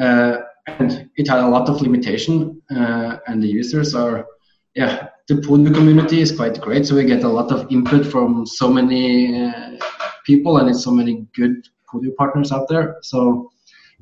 Uh, 0.00 0.38
and 0.66 1.08
it 1.16 1.28
had 1.28 1.38
a 1.38 1.48
lot 1.48 1.68
of 1.68 1.80
limitation 1.80 2.60
uh, 2.70 3.18
and 3.26 3.42
the 3.42 3.48
users 3.48 3.94
are, 3.94 4.26
yeah, 4.74 5.08
the 5.28 5.34
Podio 5.34 5.74
community 5.74 6.20
is 6.20 6.30
quite 6.30 6.60
great. 6.60 6.86
So 6.86 6.94
we 6.94 7.04
get 7.04 7.24
a 7.24 7.28
lot 7.28 7.50
of 7.50 7.70
input 7.70 8.06
from 8.06 8.46
so 8.46 8.70
many 8.70 9.44
uh, 9.44 9.76
people, 10.24 10.58
and 10.58 10.68
it's 10.68 10.84
so 10.84 10.90
many 10.90 11.26
good 11.34 11.66
Podio 11.90 12.14
partners 12.16 12.52
out 12.52 12.68
there. 12.68 12.98
So 13.02 13.50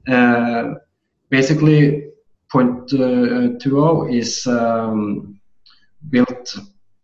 uh, 0.08 0.74
basically, 1.36 1.78
point 2.52 2.92
uh, 2.92 3.58
2.0 3.58 4.14
is 4.20 4.46
um, 4.46 5.40
built 6.10 6.46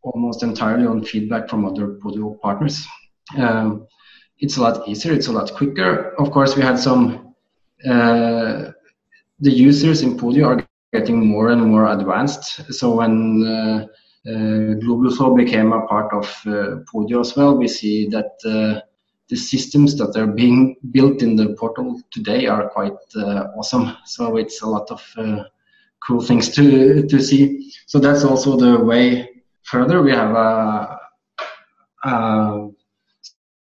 almost 0.03 0.43
entirely 0.43 0.87
on 0.87 1.05
feedback 1.05 1.49
from 1.49 1.65
other 1.65 1.87
Podio 2.01 2.41
partners. 2.41 2.87
Um, 3.37 3.87
it's 4.39 4.57
a 4.57 4.63
lot 4.63 4.89
easier. 4.89 5.13
It's 5.13 5.27
a 5.29 5.33
lot 5.33 5.53
quicker. 5.59 6.15
Of 6.23 6.31
course, 6.31 6.57
we 6.57 6.63
had 6.63 6.79
some. 6.79 7.35
Uh, 7.85 8.71
the 9.47 9.53
users 9.69 10.03
in 10.03 10.17
Podio 10.19 10.45
are 10.51 10.59
getting 10.93 11.19
more 11.27 11.49
and 11.49 11.63
more 11.63 11.87
advanced. 11.97 12.73
So 12.79 12.85
when 12.99 13.15
uh, 13.47 13.87
uh, 14.31 14.75
Global 14.83 15.35
became 15.35 15.73
a 15.73 15.87
part 15.87 16.13
of 16.13 16.27
uh, 16.47 16.85
Podio 16.89 17.21
as 17.21 17.35
well. 17.37 17.57
We 17.57 17.69
see 17.69 18.07
that 18.09 18.33
uh, 18.45 18.81
the 19.31 19.37
systems 19.37 19.97
that 19.97 20.17
are 20.17 20.27
being 20.27 20.77
built 20.91 21.23
in 21.23 21.37
the 21.37 21.55
portal 21.59 22.01
today 22.11 22.47
are 22.47 22.69
quite 22.69 22.93
awesome. 23.57 23.97
So 24.05 24.37
it's 24.37 24.63
a 24.63 24.67
lot 24.67 24.91
of 24.91 25.01
cool 26.07 26.21
things 26.21 26.49
to 26.57 27.07
to 27.07 27.21
see. 27.21 27.73
So 27.87 27.99
that's 27.99 28.25
also 28.25 28.57
the 28.57 28.85
way 28.85 29.29
further. 29.63 30.03
We 30.03 30.13
have 30.13 30.35
a, 30.35 30.99
a 32.05 32.69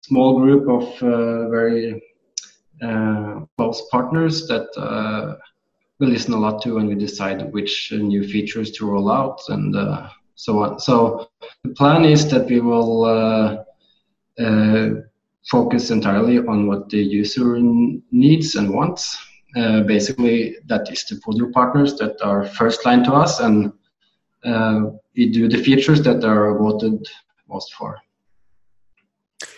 small 0.01 0.39
group 0.39 0.67
of 0.67 0.83
uh, 1.03 1.49
very 1.49 2.01
uh, 2.81 3.41
close 3.57 3.87
partners 3.91 4.47
that 4.47 4.67
uh, 4.77 5.35
we 5.99 6.07
listen 6.07 6.33
a 6.33 6.39
lot 6.39 6.61
to 6.63 6.75
when 6.75 6.87
we 6.87 6.95
decide 6.95 7.53
which 7.53 7.91
new 7.91 8.23
features 8.23 8.71
to 8.71 8.89
roll 8.89 9.11
out 9.11 9.39
and 9.49 9.75
so 10.35 10.63
on. 10.63 10.79
So 10.79 11.29
the 11.63 11.71
plan 11.71 12.05
is 12.05 12.29
that 12.31 12.47
we 12.47 12.61
will 12.61 13.03
uh, 13.03 13.63
uh, 14.41 14.89
focus 15.47 15.89
entirely 15.89 16.39
on 16.39 16.67
what 16.67 16.89
the 16.89 16.97
user 16.97 17.57
needs 18.11 18.55
and 18.55 18.73
wants. 18.73 19.17
Uh, 19.55 19.81
basically, 19.81 20.57
that 20.67 20.91
is 20.91 21.03
the 21.05 21.15
Podio 21.15 21.51
partners 21.51 21.95
that 21.97 22.21
are 22.21 22.45
first 22.45 22.85
line 22.85 23.03
to 23.03 23.13
us, 23.13 23.39
and 23.39 23.71
uh, 24.45 24.81
we 25.15 25.29
do 25.29 25.47
the 25.47 25.57
features 25.57 26.03
that 26.03 26.23
are 26.23 26.57
voted 26.57 27.07
most 27.47 27.73
for. 27.73 27.99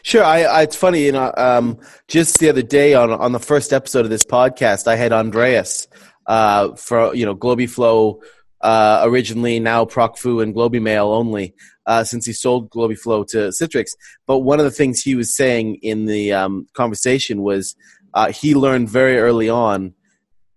Sure, 0.04 0.24
I, 0.24 0.44
I, 0.44 0.62
it's 0.64 0.76
funny, 0.76 1.04
you 1.04 1.12
know. 1.12 1.34
Um, 1.36 1.80
just 2.08 2.40
the 2.40 2.50
other 2.50 2.62
day 2.62 2.94
on 2.94 3.12
on 3.12 3.34
the 3.34 3.40
first 3.40 3.74
episode 3.74 4.06
of 4.06 4.10
this 4.10 4.24
podcast, 4.24 4.88
I 4.88 4.96
had 4.96 5.12
Andreas 5.12 5.88
uh, 6.26 6.76
for 6.76 7.14
you 7.14 7.26
know 7.26 7.36
Globiflow 7.36 8.22
uh, 8.62 9.02
originally 9.04 9.60
now 9.60 9.86
Procfu 9.86 10.42
and 10.42 10.56
Globimail 10.56 11.06
only, 11.06 11.56
uh, 11.86 12.04
since 12.04 12.26
he 12.26 12.34
sold 12.34 12.70
Globiflow 12.70 13.28
to 13.28 13.50
Citrix. 13.50 13.92
But 14.28 14.40
one 14.40 14.60
of 14.60 14.66
the 14.66 14.72
things 14.72 15.02
he 15.02 15.16
was 15.16 15.36
saying 15.36 15.76
in 15.82 16.06
the 16.06 16.34
um, 16.34 16.68
conversation 16.74 17.42
was 17.42 17.76
uh, 18.14 18.32
he 18.32 18.56
learned 18.56 18.90
very 18.90 19.18
early 19.18 19.50
on 19.50 19.94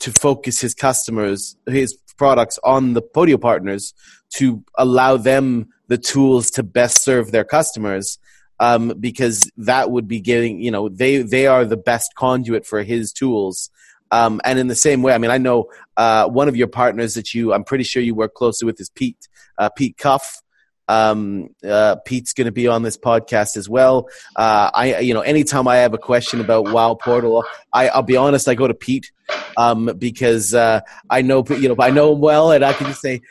to 0.00 0.12
focus 0.12 0.60
his 0.60 0.74
customers, 0.74 1.56
his 1.66 1.96
products 2.16 2.58
on 2.64 2.92
the 2.92 3.02
Podio 3.02 3.40
partners 3.40 3.94
to 4.34 4.62
allow 4.76 5.16
them 5.16 5.68
the 5.88 5.98
tools 5.98 6.50
to 6.52 6.62
best 6.62 7.02
serve 7.02 7.32
their 7.32 7.44
customers. 7.44 8.18
Um, 8.60 8.94
because 9.00 9.50
that 9.56 9.90
would 9.90 10.06
be 10.06 10.20
giving, 10.20 10.60
you 10.60 10.70
know, 10.70 10.88
they, 10.88 11.22
they 11.22 11.48
are 11.48 11.64
the 11.64 11.76
best 11.76 12.14
conduit 12.14 12.64
for 12.64 12.84
his 12.84 13.12
tools 13.12 13.68
um, 14.14 14.40
and 14.44 14.60
in 14.60 14.68
the 14.68 14.76
same 14.76 15.02
way, 15.02 15.12
I 15.12 15.18
mean, 15.18 15.32
I 15.32 15.38
know 15.38 15.70
uh, 15.96 16.28
one 16.28 16.46
of 16.46 16.54
your 16.54 16.68
partners 16.68 17.14
that 17.14 17.34
you, 17.34 17.52
I'm 17.52 17.64
pretty 17.64 17.82
sure 17.82 18.00
you 18.00 18.14
work 18.14 18.34
closely 18.34 18.64
with 18.64 18.80
is 18.80 18.88
Pete, 18.88 19.28
uh, 19.58 19.70
Pete 19.70 19.96
Cuff. 19.96 20.40
Um, 20.88 21.48
uh, 21.66 21.96
Pete's 22.04 22.32
going 22.32 22.46
to 22.46 22.52
be 22.52 22.68
on 22.68 22.82
this 22.82 22.96
podcast 22.96 23.56
as 23.56 23.68
well. 23.68 24.08
Uh, 24.36 24.70
I, 24.74 24.98
you 24.98 25.14
know, 25.14 25.22
anytime 25.22 25.66
I 25.66 25.76
have 25.76 25.94
a 25.94 25.98
question 25.98 26.40
about 26.40 26.70
Wow 26.70 26.94
Portal, 26.94 27.44
I, 27.72 27.88
I'll 27.88 28.02
be 28.02 28.16
honest, 28.16 28.48
I 28.48 28.54
go 28.54 28.68
to 28.68 28.74
Pete 28.74 29.10
um, 29.56 29.90
because 29.98 30.54
uh, 30.54 30.80
I 31.08 31.22
know, 31.22 31.44
you 31.48 31.68
know, 31.68 31.76
I 31.78 31.90
know 31.90 32.12
him 32.12 32.20
well, 32.20 32.52
and 32.52 32.64
I 32.64 32.72
can 32.72 32.86
just 32.88 33.00
say, 33.00 33.22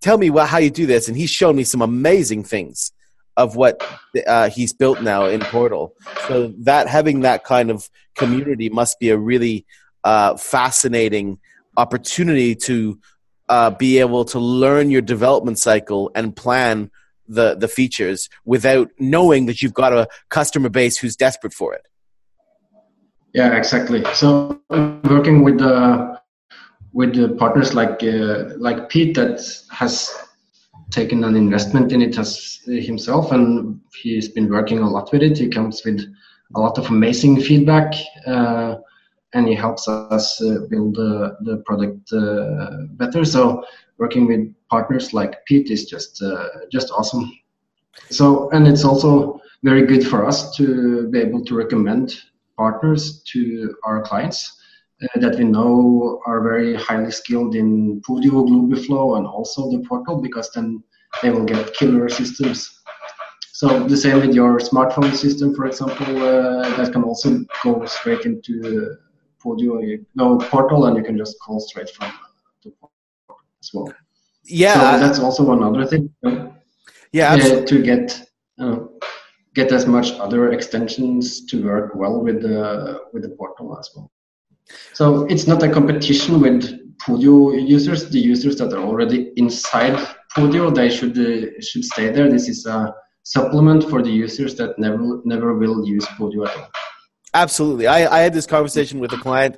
"Tell 0.00 0.16
me 0.16 0.28
how 0.28 0.58
you 0.58 0.70
do 0.70 0.86
this," 0.86 1.08
and 1.08 1.16
he's 1.16 1.30
shown 1.30 1.56
me 1.56 1.64
some 1.64 1.82
amazing 1.82 2.44
things 2.44 2.92
of 3.36 3.56
what 3.56 3.82
uh, 4.26 4.48
he's 4.50 4.72
built 4.72 5.02
now 5.02 5.26
in 5.26 5.40
Portal. 5.40 5.94
So 6.28 6.52
that 6.60 6.88
having 6.88 7.20
that 7.20 7.44
kind 7.44 7.70
of 7.70 7.88
community 8.14 8.68
must 8.68 8.98
be 9.00 9.10
a 9.10 9.16
really 9.16 9.66
uh, 10.04 10.36
fascinating 10.36 11.38
opportunity 11.76 12.54
to 12.54 12.98
uh, 13.48 13.70
be 13.70 13.98
able 13.98 14.24
to 14.26 14.38
learn 14.38 14.90
your 14.90 15.02
development 15.02 15.58
cycle 15.58 16.10
and 16.14 16.36
plan 16.36 16.90
the 17.34 17.54
the 17.54 17.68
features 17.68 18.28
without 18.44 18.88
knowing 18.98 19.46
that 19.46 19.62
you've 19.62 19.74
got 19.74 19.92
a 19.92 20.08
customer 20.28 20.68
base 20.68 20.96
who's 20.98 21.16
desperate 21.16 21.52
for 21.52 21.74
it. 21.74 21.82
Yeah, 23.34 23.56
exactly. 23.56 24.04
So 24.14 24.60
working 25.04 25.42
with 25.42 25.58
the 25.58 26.18
with 26.92 27.14
the 27.14 27.34
partners 27.36 27.74
like 27.74 28.02
uh, 28.02 28.54
like 28.58 28.88
Pete 28.88 29.14
that 29.16 29.40
has 29.70 30.10
taken 30.90 31.24
an 31.24 31.34
investment 31.36 31.92
in 31.92 32.02
it 32.02 32.18
as 32.18 32.60
himself, 32.66 33.32
and 33.32 33.80
he's 34.02 34.28
been 34.28 34.50
working 34.50 34.78
a 34.80 34.90
lot 34.90 35.10
with 35.12 35.22
it. 35.22 35.38
He 35.38 35.48
comes 35.48 35.82
with 35.84 36.00
a 36.54 36.60
lot 36.60 36.78
of 36.78 36.86
amazing 36.88 37.40
feedback. 37.40 37.94
Uh, 38.26 38.76
and 39.34 39.48
he 39.48 39.54
helps 39.54 39.88
us 39.88 40.42
uh, 40.42 40.58
build 40.68 40.98
uh, 40.98 41.30
the 41.40 41.62
product 41.64 42.12
uh, 42.12 42.86
better. 42.98 43.24
So 43.24 43.64
working 43.98 44.26
with 44.26 44.54
partners 44.74 45.06
like 45.12 45.44
Pete 45.46 45.70
is 45.76 45.82
just 45.92 46.12
just 46.76 46.88
awesome. 46.98 47.24
So 48.18 48.24
and 48.54 48.66
it's 48.66 48.84
also 48.90 49.40
very 49.62 49.84
good 49.90 50.04
for 50.10 50.20
us 50.30 50.38
to 50.56 50.64
be 51.12 51.18
able 51.26 51.44
to 51.48 51.54
recommend 51.62 52.06
partners 52.56 53.22
to 53.32 53.42
our 53.86 54.02
clients 54.02 54.38
uh, 55.02 55.20
that 55.20 55.34
we 55.38 55.44
know 55.44 56.20
are 56.26 56.40
very 56.50 56.74
highly 56.74 57.12
skilled 57.20 57.54
in 57.54 58.00
Podio, 58.06 58.36
Globiflow, 58.48 59.16
and 59.16 59.26
also 59.26 59.70
the 59.70 59.80
portal 59.88 60.16
because 60.26 60.48
then 60.54 60.82
they 61.22 61.30
will 61.30 61.44
get 61.44 61.74
killer 61.74 62.08
systems. 62.08 62.58
So 63.60 63.66
the 63.92 63.96
same 63.96 64.18
with 64.24 64.34
your 64.34 64.58
smrtPhone 64.58 65.14
system, 65.14 65.54
for 65.54 65.66
example, 65.66 66.12
uh, 66.16 66.76
that 66.76 66.92
can 66.92 67.02
also 67.04 67.28
go 67.62 67.84
straight 67.86 68.24
into 68.30 68.96
Podio 69.42 69.74
no 70.14 70.38
portal, 70.38 70.86
and 70.86 70.96
you 70.96 71.04
can 71.08 71.16
just 71.22 71.34
call 71.44 71.60
straight 71.60 71.90
from 71.90 72.10
the 72.64 72.70
portal 72.80 73.42
as 73.62 73.70
well. 73.74 73.88
Yeah, 74.44 74.74
so 74.74 75.06
that's 75.06 75.18
also 75.18 75.52
another 75.52 75.86
thing. 75.86 76.12
Yeah, 77.12 77.34
uh, 77.34 77.64
to 77.66 77.82
get 77.82 78.28
uh, 78.58 78.78
get 79.54 79.70
as 79.72 79.86
much 79.86 80.12
other 80.14 80.52
extensions 80.52 81.44
to 81.46 81.62
work 81.64 81.94
well 81.94 82.22
with 82.22 82.42
the 82.42 83.00
with 83.12 83.22
the 83.22 83.30
portal 83.30 83.78
as 83.78 83.90
well. 83.94 84.10
So 84.94 85.24
it's 85.26 85.46
not 85.46 85.62
a 85.62 85.68
competition 85.68 86.40
with 86.40 86.62
Podio 86.98 87.68
users. 87.68 88.08
The 88.08 88.18
users 88.18 88.56
that 88.56 88.72
are 88.72 88.82
already 88.82 89.32
inside 89.36 89.96
Podio, 90.36 90.74
they 90.74 90.88
should 90.88 91.18
uh, 91.18 91.60
should 91.60 91.84
stay 91.84 92.10
there. 92.10 92.30
This 92.30 92.48
is 92.48 92.66
a 92.66 92.94
supplement 93.24 93.88
for 93.88 94.02
the 94.02 94.10
users 94.10 94.54
that 94.56 94.78
never 94.78 95.20
never 95.24 95.54
will 95.54 95.86
use 95.86 96.06
Podio 96.18 96.48
at 96.48 96.56
all. 96.56 96.70
Absolutely. 97.34 97.86
I, 97.86 98.18
I 98.18 98.20
had 98.20 98.34
this 98.34 98.46
conversation 98.46 99.00
with 99.00 99.12
a 99.12 99.16
client, 99.16 99.56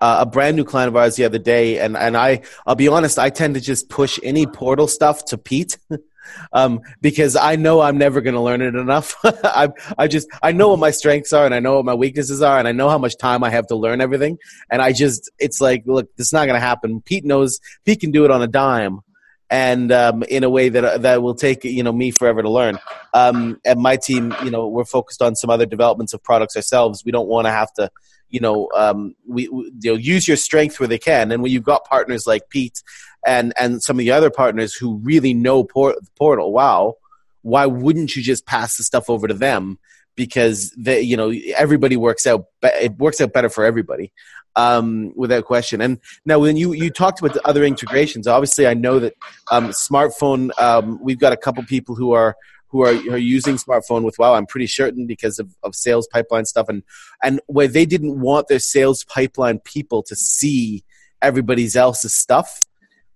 uh, 0.00 0.18
a 0.20 0.26
brand 0.26 0.56
new 0.56 0.64
client 0.64 0.88
of 0.88 0.96
ours 0.96 1.16
the 1.16 1.24
other 1.24 1.38
day, 1.38 1.78
and, 1.78 1.96
and 1.96 2.16
I, 2.16 2.42
I'll 2.66 2.74
be 2.74 2.88
honest, 2.88 3.18
I 3.18 3.30
tend 3.30 3.54
to 3.54 3.60
just 3.60 3.88
push 3.88 4.18
any 4.22 4.46
portal 4.46 4.88
stuff 4.88 5.24
to 5.26 5.38
Pete. 5.38 5.78
um, 6.52 6.80
because 7.00 7.36
I 7.36 7.56
know 7.56 7.80
I'm 7.80 7.98
never 7.98 8.20
going 8.20 8.34
to 8.34 8.40
learn 8.40 8.60
it 8.60 8.74
enough. 8.74 9.14
I, 9.24 9.68
I 9.96 10.08
just 10.08 10.28
I 10.42 10.52
know 10.52 10.68
what 10.68 10.78
my 10.78 10.90
strengths 10.90 11.32
are 11.32 11.44
and 11.44 11.54
I 11.54 11.60
know 11.60 11.76
what 11.76 11.84
my 11.84 11.94
weaknesses 11.94 12.42
are 12.42 12.58
and 12.58 12.66
I 12.66 12.72
know 12.72 12.88
how 12.88 12.98
much 12.98 13.16
time 13.16 13.44
I 13.44 13.50
have 13.50 13.68
to 13.68 13.76
learn 13.76 14.00
everything. 14.00 14.38
And 14.70 14.82
I 14.82 14.92
just 14.92 15.30
it's 15.38 15.60
like, 15.60 15.84
look, 15.86 16.14
this 16.16 16.26
is 16.26 16.32
not 16.32 16.46
going 16.46 16.60
to 16.60 16.66
happen. 16.66 17.00
Pete 17.00 17.24
knows 17.24 17.60
Pete 17.84 18.00
can 18.00 18.10
do 18.10 18.24
it 18.24 18.32
on 18.32 18.42
a 18.42 18.48
dime 18.48 19.02
and 19.50 19.92
um, 19.92 20.22
in 20.24 20.44
a 20.44 20.50
way 20.50 20.68
that 20.68 21.02
that 21.02 21.22
will 21.22 21.34
take 21.34 21.64
you 21.64 21.82
know 21.82 21.92
me 21.92 22.10
forever 22.10 22.42
to 22.42 22.50
learn. 22.50 22.78
Um, 23.14 23.60
and 23.64 23.80
my 23.80 23.96
team, 23.96 24.34
you 24.42 24.50
know, 24.50 24.66
we're 24.68 24.84
focused 24.84 25.22
on 25.22 25.36
some 25.36 25.50
other 25.50 25.66
developments 25.66 26.12
of 26.12 26.22
products 26.22 26.56
ourselves. 26.56 27.04
We 27.04 27.12
don't 27.12 27.28
want 27.28 27.46
to 27.46 27.50
have 27.50 27.72
to, 27.74 27.90
you 28.28 28.40
know, 28.40 28.68
um, 28.74 29.14
we, 29.26 29.48
we 29.48 29.72
you 29.80 29.92
know 29.92 29.94
use 29.94 30.26
your 30.26 30.36
strength 30.36 30.80
where 30.80 30.88
they 30.88 30.98
can. 30.98 31.32
And 31.32 31.42
when 31.42 31.52
you've 31.52 31.64
got 31.64 31.84
partners 31.84 32.26
like 32.26 32.48
Pete 32.50 32.82
and 33.26 33.52
and 33.58 33.82
some 33.82 33.96
of 33.96 34.00
the 34.00 34.12
other 34.12 34.30
partners 34.30 34.74
who 34.74 34.96
really 34.96 35.34
know 35.34 35.64
port- 35.64 35.96
Portal, 36.16 36.52
wow, 36.52 36.94
why 37.42 37.66
wouldn't 37.66 38.16
you 38.16 38.22
just 38.22 38.46
pass 38.46 38.76
the 38.76 38.84
stuff 38.84 39.08
over 39.08 39.28
to 39.28 39.34
them? 39.34 39.78
Because 40.16 40.70
they, 40.78 41.02
you 41.02 41.16
know, 41.16 41.30
everybody 41.56 41.96
works 41.96 42.26
out. 42.26 42.46
It 42.62 42.98
works 42.98 43.20
out 43.20 43.32
better 43.32 43.50
for 43.50 43.64
everybody 43.64 44.12
um, 44.56 45.12
without 45.14 45.44
question. 45.44 45.80
And 45.80 46.00
now, 46.24 46.38
when 46.38 46.56
you 46.56 46.72
you 46.72 46.90
talked 46.90 47.20
about 47.20 47.34
the 47.34 47.46
other 47.46 47.62
integrations, 47.62 48.26
obviously, 48.26 48.66
I 48.66 48.74
know 48.74 48.98
that 48.98 49.14
um, 49.50 49.68
smrtPhone. 49.68 50.50
Um, 50.58 50.98
we've 51.02 51.18
got 51.18 51.32
a 51.32 51.36
couple 51.36 51.62
people 51.64 51.94
who 51.94 52.12
are 52.12 52.36
who 52.76 52.84
are, 52.84 53.14
are 53.14 53.18
using 53.18 53.56
smrtPhone 53.56 54.02
with 54.02 54.18
Wow. 54.18 54.34
I'm 54.34 54.46
pretty 54.46 54.66
certain 54.66 55.06
because 55.06 55.38
of, 55.38 55.54
of 55.62 55.74
sales 55.74 56.06
pipeline 56.12 56.44
stuff, 56.44 56.68
and 56.68 56.82
and 57.22 57.40
where 57.46 57.68
they 57.68 57.86
didn't 57.86 58.20
want 58.20 58.48
their 58.48 58.58
sales 58.58 59.04
pipeline 59.04 59.58
people 59.60 60.02
to 60.04 60.16
see 60.16 60.84
everybody's 61.22 61.76
else's 61.76 62.14
stuff. 62.14 62.66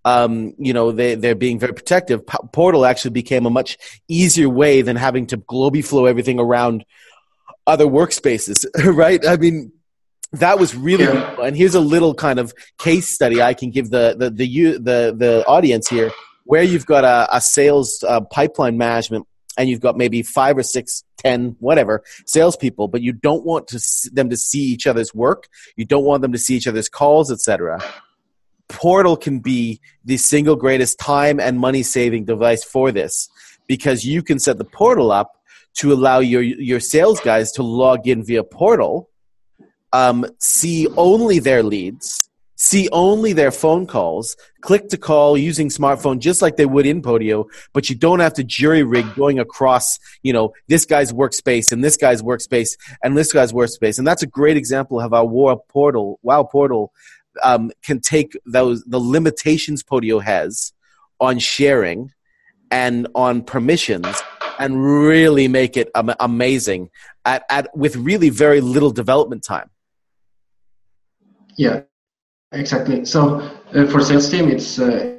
um, 0.07 0.55
you 0.59 0.73
know, 0.73 0.93
they, 0.93 1.14
they're 1.14 1.35
being 1.35 1.59
very 1.59 1.75
protective. 1.75 2.26
P- 2.26 2.38
Portal 2.52 2.87
actually 2.87 3.11
became 3.11 3.45
a 3.45 3.50
much 3.50 3.76
easier 4.09 4.49
way 4.49 4.81
than 4.81 4.97
having 4.97 5.26
to 5.26 5.37
Globiflow 5.37 6.09
everything 6.09 6.40
around 6.40 6.87
other 7.67 7.85
workspaces, 7.85 8.64
right? 8.97 9.25
I 9.26 9.37
mean, 9.37 9.73
that 10.33 10.59
was 10.59 10.75
really 10.75 11.05
yeah. 11.05 11.37
and 11.43 11.57
here's 11.57 11.75
a 11.75 11.81
little 11.81 12.14
kind 12.14 12.38
of 12.38 12.55
case 12.79 13.09
study 13.09 13.43
I 13.43 13.52
can 13.52 13.71
give 13.71 13.90
the 13.90 14.17
the 14.17 14.31
the 14.31 14.73
the, 14.79 15.14
the 15.17 15.45
audience 15.47 15.88
here 15.88 16.12
where 16.45 16.62
you've 16.62 16.87
got 16.87 17.05
a, 17.05 17.29
a 17.37 17.40
sales 17.40 18.02
uh, 18.09 18.21
pipeline 18.21 18.76
management 18.79 19.26
and 19.61 19.69
you've 19.69 19.81
got 19.81 19.97
maybe 19.97 20.23
five 20.23 20.57
or 20.57 20.62
six, 20.62 21.05
ten, 21.19 21.55
whatever 21.61 22.02
salespeople, 22.25 22.88
but 22.88 23.02
you 23.02 23.12
don't 23.12 23.45
want 23.45 23.69
to 23.69 24.11
them 24.11 24.31
to 24.31 24.37
see 24.37 24.61
each 24.61 24.87
other's 24.87 25.14
work. 25.14 25.49
You 25.76 25.85
don't 25.85 26.05
want 26.05 26.23
them 26.23 26.33
to 26.33 26.38
see 26.38 26.57
each 26.57 26.67
other's 26.67 26.88
calls, 26.88 27.31
etc. 27.31 27.79
Portal 28.69 29.19
can 29.19 29.40
be 29.40 29.81
the 30.02 30.17
single 30.17 30.57
greatest 30.57 30.99
time 30.99 31.38
and 31.38 31.61
money 31.61 31.83
saving 31.83 32.25
device 32.25 32.64
for 32.64 32.90
this 32.90 33.29
because 33.67 34.02
you 34.02 34.23
can 34.23 34.38
set 34.38 34.57
the 34.57 34.64
portal 34.64 35.12
up 35.12 35.37
to 35.75 35.93
allow 35.93 36.21
your 36.21 36.40
your 36.40 36.81
sales 36.81 37.21
guys 37.21 37.52
to 37.52 37.62
log 37.62 38.09
in 38.09 38.25
via 38.25 38.43
portal, 38.43 39.11
um, 39.93 40.25
see 40.38 40.88
only 40.97 41.38
their 41.38 41.62
leads, 41.62 42.30
see 42.61 42.90
only 42.93 43.33
their 43.33 43.50
phone 43.50 43.87
calls, 43.87 44.37
click 44.61 44.90
to 44.90 44.99
call 44.99 45.38
using 45.38 45.71
smrtPhone 45.71 46.19
just 46.19 46.43
like 46.43 46.57
they 46.57 46.67
would 46.67 46.85
in 46.85 47.00
Podio, 47.00 47.47
but 47.73 47.88
you 47.88 47.97
don't 47.97 48.21
have 48.21 48.35
to 48.35 48.45
jury 48.45 48.83
rig 48.83 49.14
going 49.14 49.38
across, 49.38 49.99
you 50.23 50.31
know, 50.31 50.52
this 50.69 50.85
guy's 50.85 51.11
workspace 51.11 51.73
and 51.73 51.83
this 51.83 51.97
guy's 51.97 52.21
workspace 52.21 52.76
and 53.02 53.17
this 53.17 53.33
guy's 53.33 53.50
workspace. 53.50 53.97
And 53.97 54.07
that's 54.07 54.23
a 54.23 54.26
great 54.26 54.59
example 54.59 55.00
of 55.00 55.11
how 55.11 55.25
Wow 55.25 55.64
Portal, 55.71 56.21
Wow 56.23 56.43
Portal 56.43 56.93
um, 57.43 57.71
can 57.83 57.99
take 57.99 58.38
those 58.45 58.85
the 58.85 59.00
limitations 59.00 59.83
Podio 59.83 60.23
has 60.23 60.75
on 61.19 61.38
sharing 61.38 62.12
and 62.71 63.09
on 63.14 63.43
permissions 63.43 64.23
and 64.59 64.85
really 64.85 65.49
make 65.49 65.79
it 65.79 65.90
amazing 65.95 66.90
at, 67.25 67.43
at 67.49 67.75
with 67.75 67.97
really 67.97 68.29
very 68.29 68.61
little 68.61 68.90
development 68.90 69.45
time. 69.45 69.71
Yeah, 71.57 71.83
exactly. 72.52 73.04
So 73.04 73.40
uh, 73.75 73.87
for 73.87 74.00
sales 74.00 74.30
team, 74.30 74.49
it's 74.49 74.78
uh, 74.78 75.19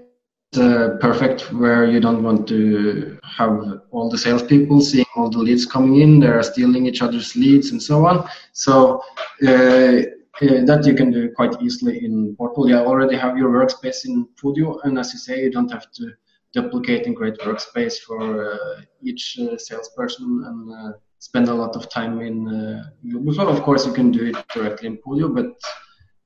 uh, 0.58 0.98
perfect 1.00 1.54
where 1.54 1.86
you 1.86 2.00
don't 2.02 2.24
want 2.24 2.46
to 2.46 3.18
have 3.24 3.82
all 3.92 4.10
the 4.10 4.18
salespeople 4.18 4.82
seeing 4.82 5.06
all 5.16 5.30
the 5.30 5.38
leads 5.38 5.66
coming 5.66 6.02
in. 6.02 6.20
They're 6.20 6.44
stealing 6.44 6.86
each 6.86 7.02
other's 7.02 7.36
leads 7.36 7.72
and 7.72 7.82
so 7.82 8.06
on. 8.06 8.28
So 8.52 9.02
uh, 9.48 10.02
uh, 10.42 10.66
that 10.66 10.84
you 10.86 10.94
can 10.94 11.12
do 11.12 11.32
quite 11.36 11.62
easily 11.62 12.04
in 12.04 12.36
Portal. 12.36 12.68
You 12.68 12.76
already 12.76 13.16
have 13.16 13.38
your 13.38 13.50
workspace 13.50 14.06
in 14.06 14.28
Podio, 14.42 14.80
and 14.84 15.00
as 15.00 15.14
you 15.14 15.20
say, 15.20 15.42
you 15.44 15.52
don't 15.52 15.72
have 15.72 15.92
to 15.92 16.12
duplicate 16.54 17.06
and 17.06 17.16
create 17.16 17.38
workspace 17.40 18.00
for 18.00 18.52
uh, 18.52 18.82
each 19.02 19.40
salesperson 19.58 20.44
and 20.48 20.96
spend 21.20 21.48
a 21.48 21.54
lot 21.54 21.76
of 21.76 21.90
time 21.90 22.20
in 22.20 22.48
uh. 22.48 23.44
Of 23.48 23.62
course, 23.62 23.86
you 23.86 23.94
can 23.94 24.12
do 24.12 24.26
it 24.26 24.36
directly 24.54 24.88
in 24.88 24.98
Podio, 24.98 25.34
but 25.34 25.56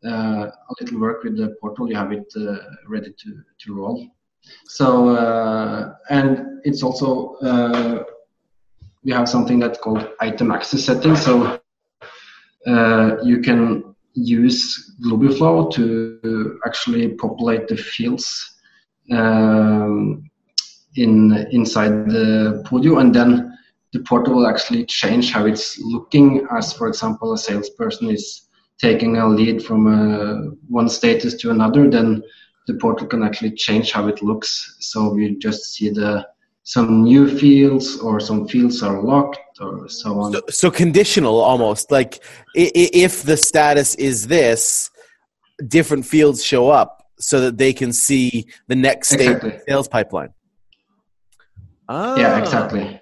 a 0.06 0.52
little 0.80 1.00
work 1.00 1.24
with 1.24 1.38
the 1.38 1.56
portal, 1.60 1.90
you 1.90 1.96
have 1.96 2.12
it 2.12 2.32
uh, 2.38 2.58
ready 2.88 3.14
to, 3.18 3.42
to 3.60 3.74
roll. 3.74 4.08
So, 4.68 5.10
uh, 5.10 5.96
and 6.10 6.62
it's 6.64 6.84
also, 6.84 7.38
we 9.04 9.12
have 9.12 9.28
something 9.28 9.60
that's 9.60 9.80
called 9.80 10.08
item 10.20 10.52
access 10.52 10.84
settings. 10.86 11.24
So 11.24 11.60
you 13.24 13.42
can 13.42 13.96
use 14.14 14.96
Globiflow 15.04 15.72
to 15.74 16.60
actually 16.66 17.10
populate 17.16 17.68
the 17.68 17.78
fields 17.78 18.60
um, 19.12 20.30
in 20.96 21.48
inside 21.52 22.10
the 22.10 22.64
Podio, 22.66 23.02
and 23.02 23.14
then 23.14 23.58
the 23.94 24.00
portal 24.00 24.36
will 24.36 24.48
actually 24.48 24.86
change 24.86 25.32
how 25.32 25.46
it's 25.46 25.78
looking. 25.80 26.48
As 26.52 26.74
for 26.74 26.88
example, 26.88 27.34
a 27.34 27.38
salesperson 27.38 28.10
is 28.10 28.48
taking 28.80 29.18
a 29.18 29.28
lead 29.28 29.64
from 29.64 29.88
a, 29.88 30.52
one 30.68 30.90
status 30.90 31.36
to 31.36 31.52
another, 31.52 31.90
then 31.90 32.24
the 32.68 32.74
portal 32.76 33.08
can 33.08 33.24
actually 33.24 33.52
change 33.52 33.92
how 33.92 34.08
it 34.08 34.22
looks. 34.22 34.76
So 34.80 35.10
we 35.10 35.36
just 35.38 35.74
see 35.74 35.90
the 35.90 36.28
some 36.64 37.04
new 37.04 37.30
fields 37.38 38.00
or 38.00 38.20
some 38.20 38.48
fields 38.48 38.82
are 38.82 39.02
locked 39.04 39.40
or 39.62 39.88
so 39.88 40.20
on. 40.20 40.34
So, 40.34 40.42
so 40.50 40.72
conditional 40.72 41.40
almost 41.40 41.92
like 41.92 42.24
if 42.56 43.22
the 43.22 43.38
status 43.38 43.94
is 43.96 44.26
this, 44.28 44.90
different 45.68 46.08
fields 46.08 46.44
show 46.44 46.70
up 46.70 47.06
so 47.20 47.40
that 47.42 47.60
they 47.60 47.72
can 47.72 47.94
see 47.94 48.48
the 48.68 48.76
next 48.76 49.10
stage 49.10 49.28
exactly. 49.28 49.60
sales 49.68 49.88
pipeline. 49.88 50.30
Ah. 51.88 52.18
Yeah, 52.18 52.40
exactly. 52.40 53.00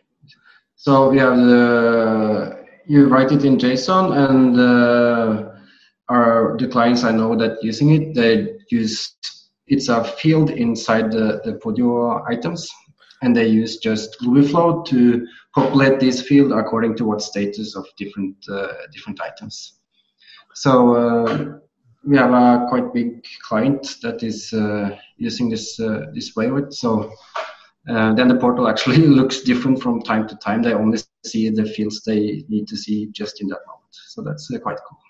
So 0.75 1.09
we 1.09 1.17
have 1.19 1.37
the 1.37 2.63
you 2.85 3.07
write 3.07 3.31
it 3.31 3.45
in 3.45 3.57
JSON, 3.57 4.11
and 4.29 4.59
uh, 4.59 5.52
our 6.13 6.57
the 6.57 6.67
clients 6.67 7.03
I 7.03 7.11
know 7.11 7.35
that 7.35 7.63
using 7.63 7.89
it 7.97 8.13
they 8.13 8.55
use 8.69 9.15
it's 9.67 9.89
a 9.89 10.03
field 10.03 10.49
inside 10.51 11.11
the 11.11 11.41
the 11.43 11.53
Podio 11.53 12.23
items 12.29 12.69
and 13.23 13.35
they 13.35 13.47
use 13.47 13.77
just 13.77 14.19
Globiflow 14.19 14.85
to 14.87 15.25
populate 15.55 15.99
this 15.99 16.21
field 16.21 16.51
according 16.51 16.95
to 16.97 17.05
what 17.05 17.21
status 17.21 17.75
of 17.75 17.85
different 17.97 18.35
uh, 18.49 18.73
different 18.91 19.19
items. 19.21 19.79
So 20.53 20.95
uh, 20.95 21.59
we 22.05 22.17
have 22.17 22.33
a 22.33 22.65
quite 22.69 22.93
big 22.93 23.25
client 23.47 23.95
that 24.01 24.23
is 24.23 24.51
uh, 24.53 24.97
using 25.17 25.49
this 25.49 25.79
uh, 25.79 26.07
this 26.13 26.35
way 26.35 26.47
of 26.47 26.57
it. 26.57 26.73
So 26.73 27.11
uh, 27.89 28.13
then 28.13 28.27
the 28.27 28.35
portal 28.35 28.67
actually 28.71 29.07
looks 29.07 29.41
different 29.41 29.81
from 29.81 30.01
time 30.01 30.27
to 30.27 30.35
time. 30.35 30.61
They 30.61 30.73
only 30.73 30.99
see 31.25 31.49
the 31.49 31.65
fields 31.65 32.01
they 32.03 32.43
need 32.49 32.67
to 32.67 32.77
see 32.77 33.07
just 33.11 33.41
in 33.41 33.47
that 33.47 33.61
moment. 33.67 33.93
So 33.93 34.21
that's 34.21 34.51
uh, 34.53 34.59
quite 34.59 34.79
cool. 34.87 35.02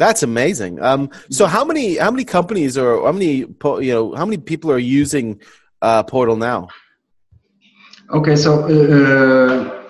That's 0.00 0.22
amazing. 0.22 0.80
Um, 0.80 1.10
so 1.28 1.44
how 1.44 1.62
many 1.62 1.98
how 1.98 2.10
many 2.10 2.24
companies 2.24 2.78
or 2.78 3.04
how 3.04 3.12
many 3.12 3.44
you 3.86 3.92
know 3.94 4.14
how 4.14 4.24
many 4.24 4.38
people 4.38 4.72
are 4.72 4.78
using 5.02 5.38
Portal 6.08 6.36
now? 6.36 6.68
Okay, 8.10 8.34
so 8.34 8.50
uh, 8.64 9.84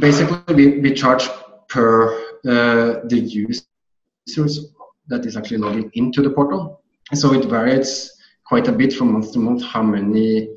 basically 0.00 0.54
we, 0.58 0.80
we 0.80 0.92
charge 0.92 1.28
per 1.68 2.12
uh, 2.44 3.06
the 3.10 3.20
users 3.20 4.74
that 5.06 5.24
is 5.24 5.36
actually 5.36 5.58
logging 5.58 5.88
into 5.94 6.20
the 6.20 6.30
portal. 6.30 6.82
So 7.12 7.32
it 7.32 7.44
varies 7.44 8.10
quite 8.44 8.66
a 8.66 8.72
bit 8.72 8.92
from 8.92 9.12
month 9.12 9.32
to 9.34 9.38
month 9.38 9.62
how 9.62 9.84
many 9.84 10.48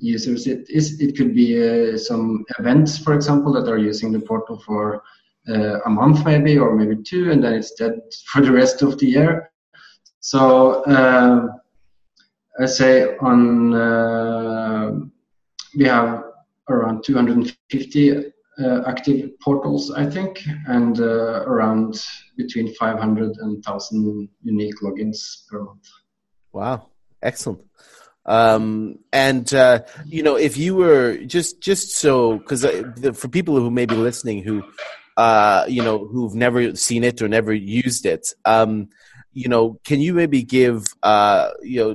users 0.00 0.48
it 0.48 0.68
is. 0.68 1.00
It 1.00 1.16
could 1.16 1.36
be 1.36 1.48
uh, 1.54 1.96
some 1.96 2.44
events, 2.58 2.98
for 2.98 3.14
example, 3.14 3.52
that 3.52 3.70
are 3.70 3.78
using 3.78 4.10
the 4.10 4.18
portal 4.20 4.58
for 4.66 5.04
uh, 5.48 5.80
a 5.80 5.90
month 5.90 6.24
maybe 6.24 6.58
or 6.58 6.76
maybe 6.76 7.02
two, 7.02 7.30
and 7.30 7.42
then 7.42 7.54
it's 7.54 7.72
dead 7.72 8.00
for 8.26 8.42
the 8.42 8.52
rest 8.52 8.82
of 8.82 8.98
the 8.98 9.06
year. 9.06 9.50
So 10.20 10.82
uh, 10.84 11.46
I 12.60 12.66
say 12.66 13.16
on 13.20 13.74
uh, 13.74 14.92
we 15.76 15.84
have 15.86 16.24
around 16.68 17.04
250 17.04 18.32
uh, 18.62 18.82
active 18.86 19.30
portals, 19.40 19.90
I 19.90 20.06
think, 20.06 20.42
and 20.66 21.00
uh, 21.00 21.44
around 21.46 22.04
between 22.36 22.74
500 22.74 23.36
and 23.38 23.54
1,000 23.54 24.28
unique 24.42 24.74
logins 24.82 25.48
per 25.48 25.62
month. 25.64 25.88
Wow, 26.52 26.88
excellent. 27.22 27.64
Um, 28.26 28.98
and 29.12 29.52
uh, 29.54 29.80
you 30.04 30.22
know, 30.22 30.36
if 30.36 30.56
you 30.58 30.76
were 30.76 31.16
just 31.16 31.60
just 31.62 31.92
so 31.92 32.38
because 32.38 32.64
uh, 32.64 33.12
for 33.14 33.28
people 33.28 33.56
who 33.56 33.70
may 33.70 33.86
be 33.86 33.94
listening 33.94 34.42
who 34.42 34.62
uh, 35.24 35.64
you 35.68 35.82
know 35.86 35.98
who've 36.12 36.34
never 36.34 36.74
seen 36.74 37.02
it 37.04 37.20
or 37.22 37.28
never 37.28 37.52
used 37.52 38.04
it, 38.06 38.24
um, 38.44 38.88
you 39.32 39.48
know, 39.48 39.78
can 39.84 40.00
you 40.00 40.12
maybe 40.14 40.42
give 40.42 40.78
uh, 41.02 41.50
you 41.62 41.78
know 41.80 41.90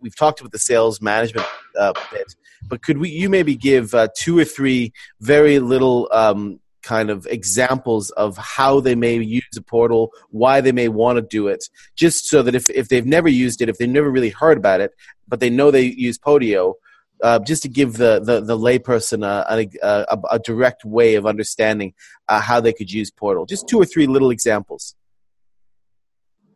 we've 0.00 0.16
talked 0.16 0.40
about 0.40 0.52
the 0.52 0.64
sales 0.70 1.02
management 1.02 1.46
uh, 1.76 1.92
bit 2.12 2.28
but 2.68 2.82
could 2.82 2.98
we 2.98 3.08
you 3.10 3.28
maybe 3.28 3.56
give 3.56 3.94
uh, 3.94 4.08
two 4.16 4.38
or 4.38 4.44
three 4.44 4.92
very 5.20 5.58
little 5.58 6.08
um, 6.12 6.60
kind 6.82 7.10
of 7.10 7.26
examples 7.26 8.10
of 8.12 8.36
how 8.38 8.80
they 8.80 8.94
may 8.94 9.16
use 9.18 9.56
a 9.56 9.62
portal, 9.62 10.10
why 10.30 10.60
they 10.60 10.72
may 10.72 10.88
want 10.88 11.16
to 11.16 11.22
do 11.22 11.48
it, 11.48 11.64
just 11.96 12.26
so 12.26 12.42
that 12.42 12.54
if, 12.54 12.70
if 12.70 12.88
they've 12.88 13.06
never 13.06 13.28
used 13.28 13.60
it, 13.60 13.68
if 13.68 13.76
they've 13.78 13.88
never 13.88 14.10
really 14.10 14.30
heard 14.30 14.56
about 14.56 14.80
it, 14.80 14.92
but 15.26 15.40
they 15.40 15.50
know 15.50 15.70
they 15.70 15.82
use 15.82 16.18
Podio, 16.18 16.74
uh, 17.22 17.38
just 17.40 17.62
to 17.62 17.68
give 17.68 17.94
the, 17.94 18.20
the, 18.20 18.40
the 18.40 18.56
layperson 18.56 19.24
a, 19.24 19.68
a, 19.82 20.18
a, 20.30 20.38
direct 20.38 20.84
way 20.84 21.14
of 21.14 21.26
understanding 21.26 21.92
uh, 22.28 22.40
how 22.40 22.60
they 22.60 22.72
could 22.72 22.90
use 22.90 23.10
Portal. 23.10 23.46
Just 23.46 23.68
two 23.68 23.80
or 23.80 23.84
three 23.84 24.06
little 24.06 24.30
examples. 24.30 24.94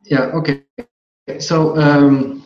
Yeah, 0.05 0.31
okay. 0.35 0.63
So 1.39 1.77
um, 1.77 2.45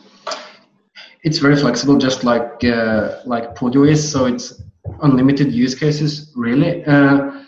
it's 1.23 1.39
very 1.39 1.55
flexible, 1.55 1.97
just 1.97 2.23
like 2.23 2.63
uh, 2.63 3.19
like 3.25 3.55
Podio 3.55 3.87
is. 3.89 4.11
So 4.11 4.25
it's 4.25 4.61
unlimited 5.01 5.51
use 5.51 5.75
cases, 5.75 6.31
really. 6.35 6.85
Uh, 6.85 7.43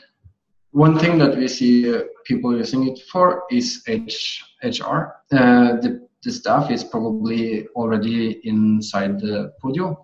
one 0.72 1.00
thing 1.00 1.18
that 1.18 1.38
we 1.38 1.48
see 1.48 1.94
uh, 1.94 2.02
people 2.26 2.56
using 2.56 2.88
it 2.88 3.00
for 3.12 3.44
is 3.50 3.84
H, 3.88 4.44
HR. 4.64 5.16
Uh, 5.32 5.78
the, 5.82 6.08
the 6.24 6.32
staff 6.32 6.70
is 6.70 6.84
probably 6.84 7.68
already 7.76 8.40
inside 8.44 9.20
the 9.20 9.52
Podio, 9.64 9.98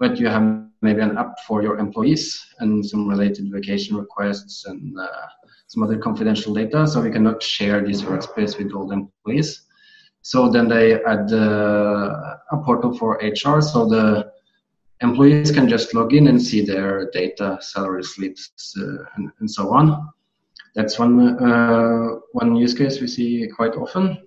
but 0.00 0.18
you 0.18 0.26
have 0.26 0.64
maybe 0.80 1.02
an 1.02 1.18
app 1.18 1.38
for 1.46 1.62
your 1.62 1.78
employees 1.78 2.44
and 2.58 2.84
some 2.84 3.06
related 3.06 3.52
vacation 3.52 3.96
requests 3.96 4.64
and 4.64 4.98
uh, 4.98 5.06
some 5.66 5.82
other 5.82 5.98
confidential 5.98 6.54
data. 6.54 6.86
So 6.86 7.02
we 7.02 7.10
cannot 7.10 7.42
share 7.42 7.86
this 7.86 8.00
workspace 8.00 8.58
with 8.58 8.72
all 8.72 8.88
the 8.88 8.94
employees. 8.94 9.66
So 10.22 10.50
then 10.50 10.68
they 10.68 10.94
add 11.04 11.30
uh, 11.32 12.36
a 12.50 12.56
portal 12.64 12.96
for 12.96 13.20
HR. 13.22 13.60
So 13.60 13.86
the 13.86 14.32
employees 15.02 15.50
can 15.50 15.68
just 15.68 15.94
log 15.94 16.14
in 16.14 16.28
and 16.28 16.40
see 16.40 16.64
their 16.64 17.10
data, 17.10 17.58
salary 17.60 18.02
slips, 18.02 18.74
uh, 18.78 19.04
and, 19.16 19.30
and, 19.38 19.50
so 19.50 19.72
on. 19.72 20.08
That's 20.74 20.98
one 20.98 21.42
uh, 21.42 22.08
one 22.32 22.56
use 22.56 22.74
case 22.74 23.00
we 23.00 23.06
see 23.06 23.48
quite 23.54 23.74
often. 23.74 24.18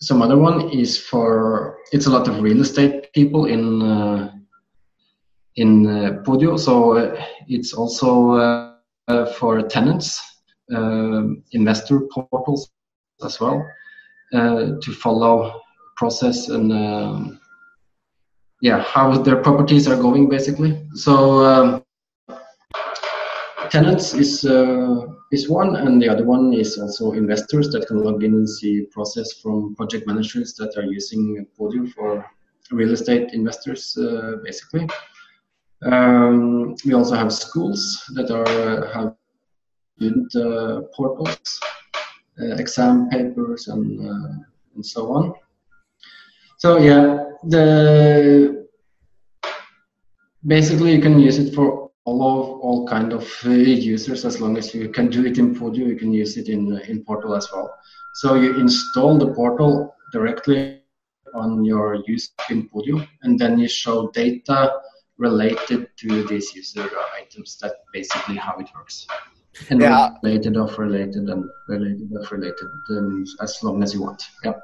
Uh, 0.00 0.04
some 0.04 0.22
other 0.22 0.36
one 0.36 0.70
is 0.70 0.98
for 0.98 1.78
it's 1.92 2.06
a 2.06 2.10
lot 2.10 2.28
of 2.28 2.40
real 2.40 2.60
estate 2.60 3.12
people 3.12 3.46
in 3.46 3.82
uh, 3.82 4.32
in 5.56 5.86
uh, 5.86 6.22
Podio, 6.24 6.58
so 6.58 6.96
uh, 6.96 7.24
it's 7.48 7.72
also 7.72 8.70
for 9.38 9.60
tenants, 9.62 10.20
investor 11.52 12.00
portals 12.12 12.70
as 13.24 13.40
well, 13.40 13.66
to 14.32 14.92
follow 14.92 15.60
process 15.96 16.48
and 16.48 16.72
um, 16.72 17.40
yeah 18.62 18.80
how 18.82 19.18
their 19.18 19.42
properties 19.42 19.88
are 19.88 20.00
going 20.00 20.28
basically. 20.28 20.80
So 20.94 21.44
um, 21.44 21.84
tenants 23.70 24.14
is 24.14 24.44
uh, 24.44 25.06
is 25.30 25.48
one 25.48 25.76
and 25.76 26.02
the 26.02 26.08
other 26.08 26.24
one 26.24 26.52
is 26.52 26.78
also 26.78 27.12
investors 27.12 27.70
that 27.70 27.86
can 27.86 28.02
log 28.02 28.24
in 28.24 28.34
and 28.34 28.48
see 28.48 28.82
process 28.90 29.32
from 29.40 29.74
project 29.76 30.06
managers 30.06 30.54
that 30.54 30.76
are 30.76 30.84
using 30.84 31.46
Podio 31.58 31.88
for 31.92 32.26
real 32.70 32.92
estate 32.92 33.32
investors 33.32 33.96
uh, 33.96 34.36
basically. 34.44 34.88
Um, 35.82 36.74
we 36.84 36.94
also 36.94 37.14
have 37.14 37.32
schools 37.32 38.04
that 38.14 38.30
are 38.30 38.86
have 38.92 39.14
student 39.96 40.34
uh, 40.34 40.82
portals 40.94 41.60
uh, 42.40 42.54
exam 42.56 43.08
papers 43.08 43.68
and 43.68 44.00
uh, 44.00 44.32
and 44.74 44.84
so 44.84 45.12
on. 45.12 45.34
So 46.58 46.78
yeah, 46.78 47.24
the 47.44 48.66
basically 50.46 50.92
you 50.94 51.00
can 51.00 51.18
use 51.18 51.38
it 51.38 51.54
for 51.54 51.89
all 52.04 52.22
of 52.22 52.60
all 52.60 52.88
kind 52.88 53.12
of 53.12 53.28
uh, 53.44 53.50
users 53.50 54.24
as 54.24 54.40
long 54.40 54.56
as 54.56 54.74
you 54.74 54.88
can 54.88 55.08
do 55.08 55.26
it 55.26 55.38
in 55.38 55.54
Podio. 55.54 55.86
You 55.86 55.96
can 55.96 56.12
use 56.12 56.36
it 56.36 56.48
in 56.48 56.78
in 56.88 57.04
Portal 57.04 57.34
as 57.34 57.48
well. 57.52 57.74
So 58.14 58.34
you 58.34 58.58
install 58.58 59.18
the 59.18 59.32
portal 59.34 59.94
directly 60.12 60.80
on 61.34 61.64
your 61.64 62.02
user 62.06 62.32
in 62.50 62.68
Podio, 62.68 63.06
and 63.22 63.38
then 63.38 63.58
you 63.58 63.68
show 63.68 64.10
data 64.10 64.72
related 65.18 65.88
to 65.98 66.26
these 66.26 66.54
user 66.54 66.88
items. 67.14 67.58
That's 67.60 67.74
basically 67.92 68.36
how 68.36 68.58
it 68.58 68.68
works. 68.74 69.06
And 69.68 69.80
yeah. 69.80 70.10
related 70.22 70.56
of 70.56 70.78
related 70.78 71.28
and 71.28 71.44
related 71.68 72.10
of 72.16 72.32
related 72.32 72.68
um, 72.90 73.24
as 73.40 73.62
long 73.62 73.82
as 73.82 73.92
you 73.92 74.02
want. 74.02 74.22
Yeah. 74.44 74.54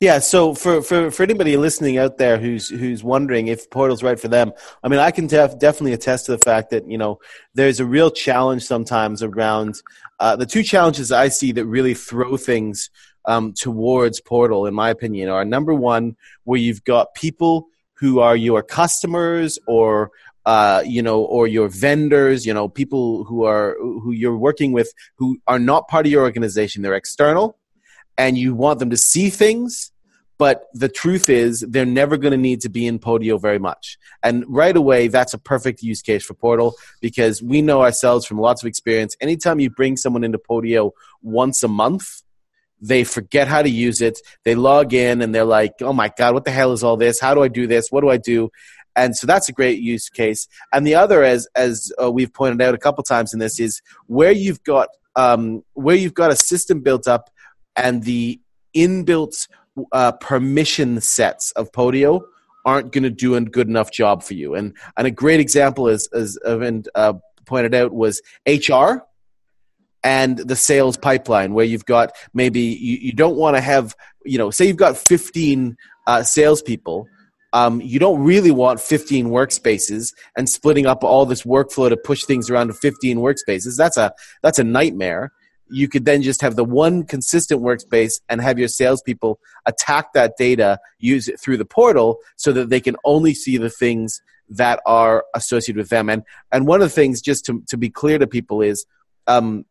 Yeah, 0.00 0.18
so 0.18 0.54
for, 0.54 0.82
for, 0.82 1.10
for 1.10 1.22
anybody 1.22 1.56
listening 1.56 1.98
out 1.98 2.18
there 2.18 2.38
who's 2.38 2.68
who's 2.68 3.04
wondering 3.04 3.46
if 3.46 3.70
Portal's 3.70 4.02
right 4.02 4.18
for 4.18 4.28
them, 4.28 4.52
I 4.82 4.88
mean, 4.88 4.98
I 5.00 5.10
can 5.10 5.26
def- 5.26 5.58
definitely 5.58 5.92
attest 5.92 6.26
to 6.26 6.32
the 6.32 6.38
fact 6.38 6.70
that 6.70 6.88
you 6.88 6.98
know 6.98 7.20
there's 7.54 7.80
a 7.80 7.86
real 7.86 8.10
challenge 8.10 8.64
sometimes 8.64 9.22
around 9.22 9.80
uh, 10.20 10.36
the 10.36 10.46
two 10.46 10.62
challenges 10.62 11.12
I 11.12 11.28
see 11.28 11.52
that 11.52 11.66
really 11.66 11.94
throw 11.94 12.36
things 12.36 12.90
um, 13.24 13.52
towards 13.52 14.20
Portal, 14.20 14.66
in 14.66 14.74
my 14.74 14.90
opinion, 14.90 15.28
are 15.28 15.44
number 15.44 15.74
one 15.74 16.16
where 16.44 16.58
you've 16.58 16.84
got 16.84 17.14
people 17.14 17.68
who 17.94 18.20
are 18.20 18.36
your 18.36 18.62
customers 18.62 19.58
or 19.66 20.10
uh, 20.44 20.82
you 20.84 21.02
know, 21.02 21.22
or 21.22 21.46
your 21.46 21.68
vendors, 21.68 22.44
you 22.44 22.52
know, 22.52 22.68
people 22.68 23.24
who 23.24 23.44
are 23.44 23.76
who 23.78 24.10
you're 24.10 24.36
working 24.36 24.72
with 24.72 24.92
who 25.14 25.38
are 25.46 25.58
not 25.58 25.86
part 25.86 26.06
of 26.06 26.10
your 26.10 26.24
organization, 26.24 26.82
they're 26.82 26.94
external 26.94 27.56
and 28.18 28.36
you 28.36 28.54
want 28.54 28.78
them 28.78 28.90
to 28.90 28.96
see 28.96 29.30
things 29.30 29.92
but 30.42 30.64
the 30.74 30.88
truth 30.88 31.28
is 31.28 31.64
they're 31.68 31.86
never 31.86 32.16
going 32.16 32.32
to 32.32 32.36
need 32.36 32.62
to 32.62 32.68
be 32.68 32.84
in 32.84 32.98
podio 32.98 33.40
very 33.40 33.60
much. 33.60 33.96
And 34.24 34.44
right 34.48 34.76
away 34.76 35.06
that's 35.06 35.34
a 35.34 35.38
perfect 35.38 35.84
use 35.84 36.02
case 36.02 36.24
for 36.24 36.34
portal 36.34 36.74
because 37.00 37.40
we 37.40 37.62
know 37.62 37.80
ourselves 37.82 38.26
from 38.26 38.40
lots 38.40 38.60
of 38.60 38.66
experience. 38.66 39.16
Anytime 39.20 39.60
you 39.60 39.70
bring 39.70 39.96
someone 39.96 40.24
into 40.24 40.38
podio 40.38 40.90
once 41.22 41.62
a 41.62 41.68
month 41.68 42.22
they 42.84 43.04
forget 43.04 43.46
how 43.46 43.62
to 43.62 43.70
use 43.70 44.00
it. 44.00 44.18
They 44.42 44.56
log 44.56 44.92
in 44.92 45.22
and 45.22 45.32
they're 45.32 45.44
like 45.44 45.74
oh 45.80 45.92
my 45.92 46.10
god 46.18 46.34
what 46.34 46.44
the 46.44 46.50
hell 46.50 46.72
is 46.72 46.82
all 46.82 46.96
this? 46.96 47.20
How 47.20 47.34
do 47.34 47.42
i 47.44 47.48
do 47.48 47.68
this? 47.68 47.90
What 47.90 48.00
do 48.00 48.10
i 48.10 48.16
do? 48.16 48.50
And 48.96 49.16
so 49.16 49.28
that's 49.28 49.48
a 49.48 49.52
great 49.52 49.78
use 49.78 50.08
case. 50.08 50.48
And 50.72 50.84
the 50.84 50.96
other 50.96 51.22
as 51.22 51.46
as 51.54 51.92
uh, 52.02 52.10
we've 52.10 52.34
pointed 52.34 52.60
out 52.60 52.74
a 52.74 52.78
couple 52.78 53.04
times 53.04 53.32
in 53.32 53.38
this 53.38 53.60
is 53.60 53.80
where 54.08 54.32
you've 54.32 54.64
got 54.64 54.88
um, 55.14 55.62
where 55.74 55.94
you've 55.94 56.14
got 56.14 56.32
a 56.32 56.36
system 56.36 56.80
built 56.80 57.06
up 57.06 57.30
and 57.76 58.04
the 58.04 58.40
inbuilt 58.74 59.48
uh, 59.92 60.12
permission 60.12 61.00
sets 61.00 61.52
of 61.52 61.72
Podio 61.72 62.22
aren't 62.64 62.92
going 62.92 63.02
to 63.02 63.10
do 63.10 63.34
a 63.34 63.40
good 63.40 63.68
enough 63.68 63.90
job 63.90 64.22
for 64.22 64.34
you. 64.34 64.54
And 64.54 64.76
and 64.96 65.06
a 65.06 65.10
great 65.10 65.40
example 65.40 65.88
is 65.88 66.08
as 66.12 66.38
Evan 66.44 66.84
uh, 66.94 67.14
pointed 67.44 67.74
out 67.74 67.92
was 67.92 68.20
HR 68.46 69.04
and 70.04 70.38
the 70.38 70.56
sales 70.56 70.96
pipeline, 70.96 71.54
where 71.54 71.64
you've 71.64 71.86
got 71.86 72.12
maybe 72.34 72.60
you, 72.60 72.98
you 72.98 73.12
don't 73.12 73.36
want 73.36 73.56
to 73.56 73.60
have 73.60 73.94
you 74.24 74.38
know 74.38 74.50
say 74.50 74.66
you've 74.66 74.76
got 74.76 74.96
fifteen 74.96 75.76
uh, 76.06 76.22
salespeople. 76.22 77.06
Um, 77.54 77.82
you 77.82 77.98
don't 77.98 78.22
really 78.24 78.50
want 78.50 78.80
15 78.80 79.26
workspaces 79.26 80.14
and 80.38 80.48
splitting 80.48 80.86
up 80.86 81.04
all 81.04 81.26
this 81.26 81.42
workflow 81.42 81.90
to 81.90 81.98
push 81.98 82.24
things 82.24 82.48
around 82.48 82.68
to 82.68 82.72
15 82.72 83.18
workspaces. 83.18 83.76
That's 83.76 83.98
a 83.98 84.14
that's 84.42 84.58
a 84.58 84.64
nightmare 84.64 85.32
you 85.72 85.88
could 85.88 86.04
then 86.04 86.22
just 86.22 86.40
have 86.42 86.56
the 86.56 86.64
one 86.64 87.04
consistent 87.04 87.62
workspace 87.62 88.20
and 88.28 88.40
have 88.40 88.58
your 88.58 88.68
salespeople 88.68 89.38
attack 89.66 90.12
that 90.12 90.34
data, 90.36 90.78
use 90.98 91.28
it 91.28 91.40
through 91.40 91.56
the 91.56 91.64
portal 91.64 92.18
so 92.36 92.52
that 92.52 92.68
they 92.68 92.80
can 92.80 92.96
only 93.04 93.34
see 93.34 93.56
the 93.56 93.70
things 93.70 94.20
that 94.48 94.80
are 94.84 95.24
associated 95.34 95.78
with 95.78 95.88
them. 95.88 96.10
And 96.10 96.22
and 96.52 96.66
one 96.66 96.82
of 96.82 96.88
the 96.88 96.94
things, 96.94 97.20
just 97.20 97.46
to, 97.46 97.62
to 97.68 97.76
be 97.76 97.90
clear 97.90 98.18
to 98.18 98.26
people, 98.26 98.60
is 98.60 98.84
um, 99.26 99.64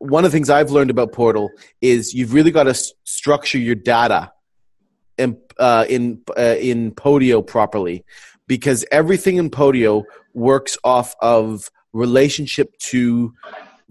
one 0.00 0.24
of 0.24 0.32
the 0.32 0.36
things 0.36 0.50
I've 0.50 0.70
learned 0.70 0.90
about 0.90 1.12
Portal 1.12 1.50
is 1.80 2.14
you've 2.14 2.34
really 2.34 2.50
got 2.50 2.64
to 2.64 2.70
s- 2.70 2.92
structure 3.04 3.58
your 3.58 3.74
data 3.74 4.32
in 5.18 5.38
uh, 5.58 5.84
in 5.88 6.22
uh, 6.36 6.56
in 6.58 6.92
Podio 6.92 7.46
properly, 7.46 8.04
because 8.46 8.84
everything 8.90 9.36
in 9.36 9.50
Podio 9.50 10.04
works 10.34 10.78
off 10.82 11.14
of 11.20 11.70
relationship 11.92 12.76
to 12.78 13.34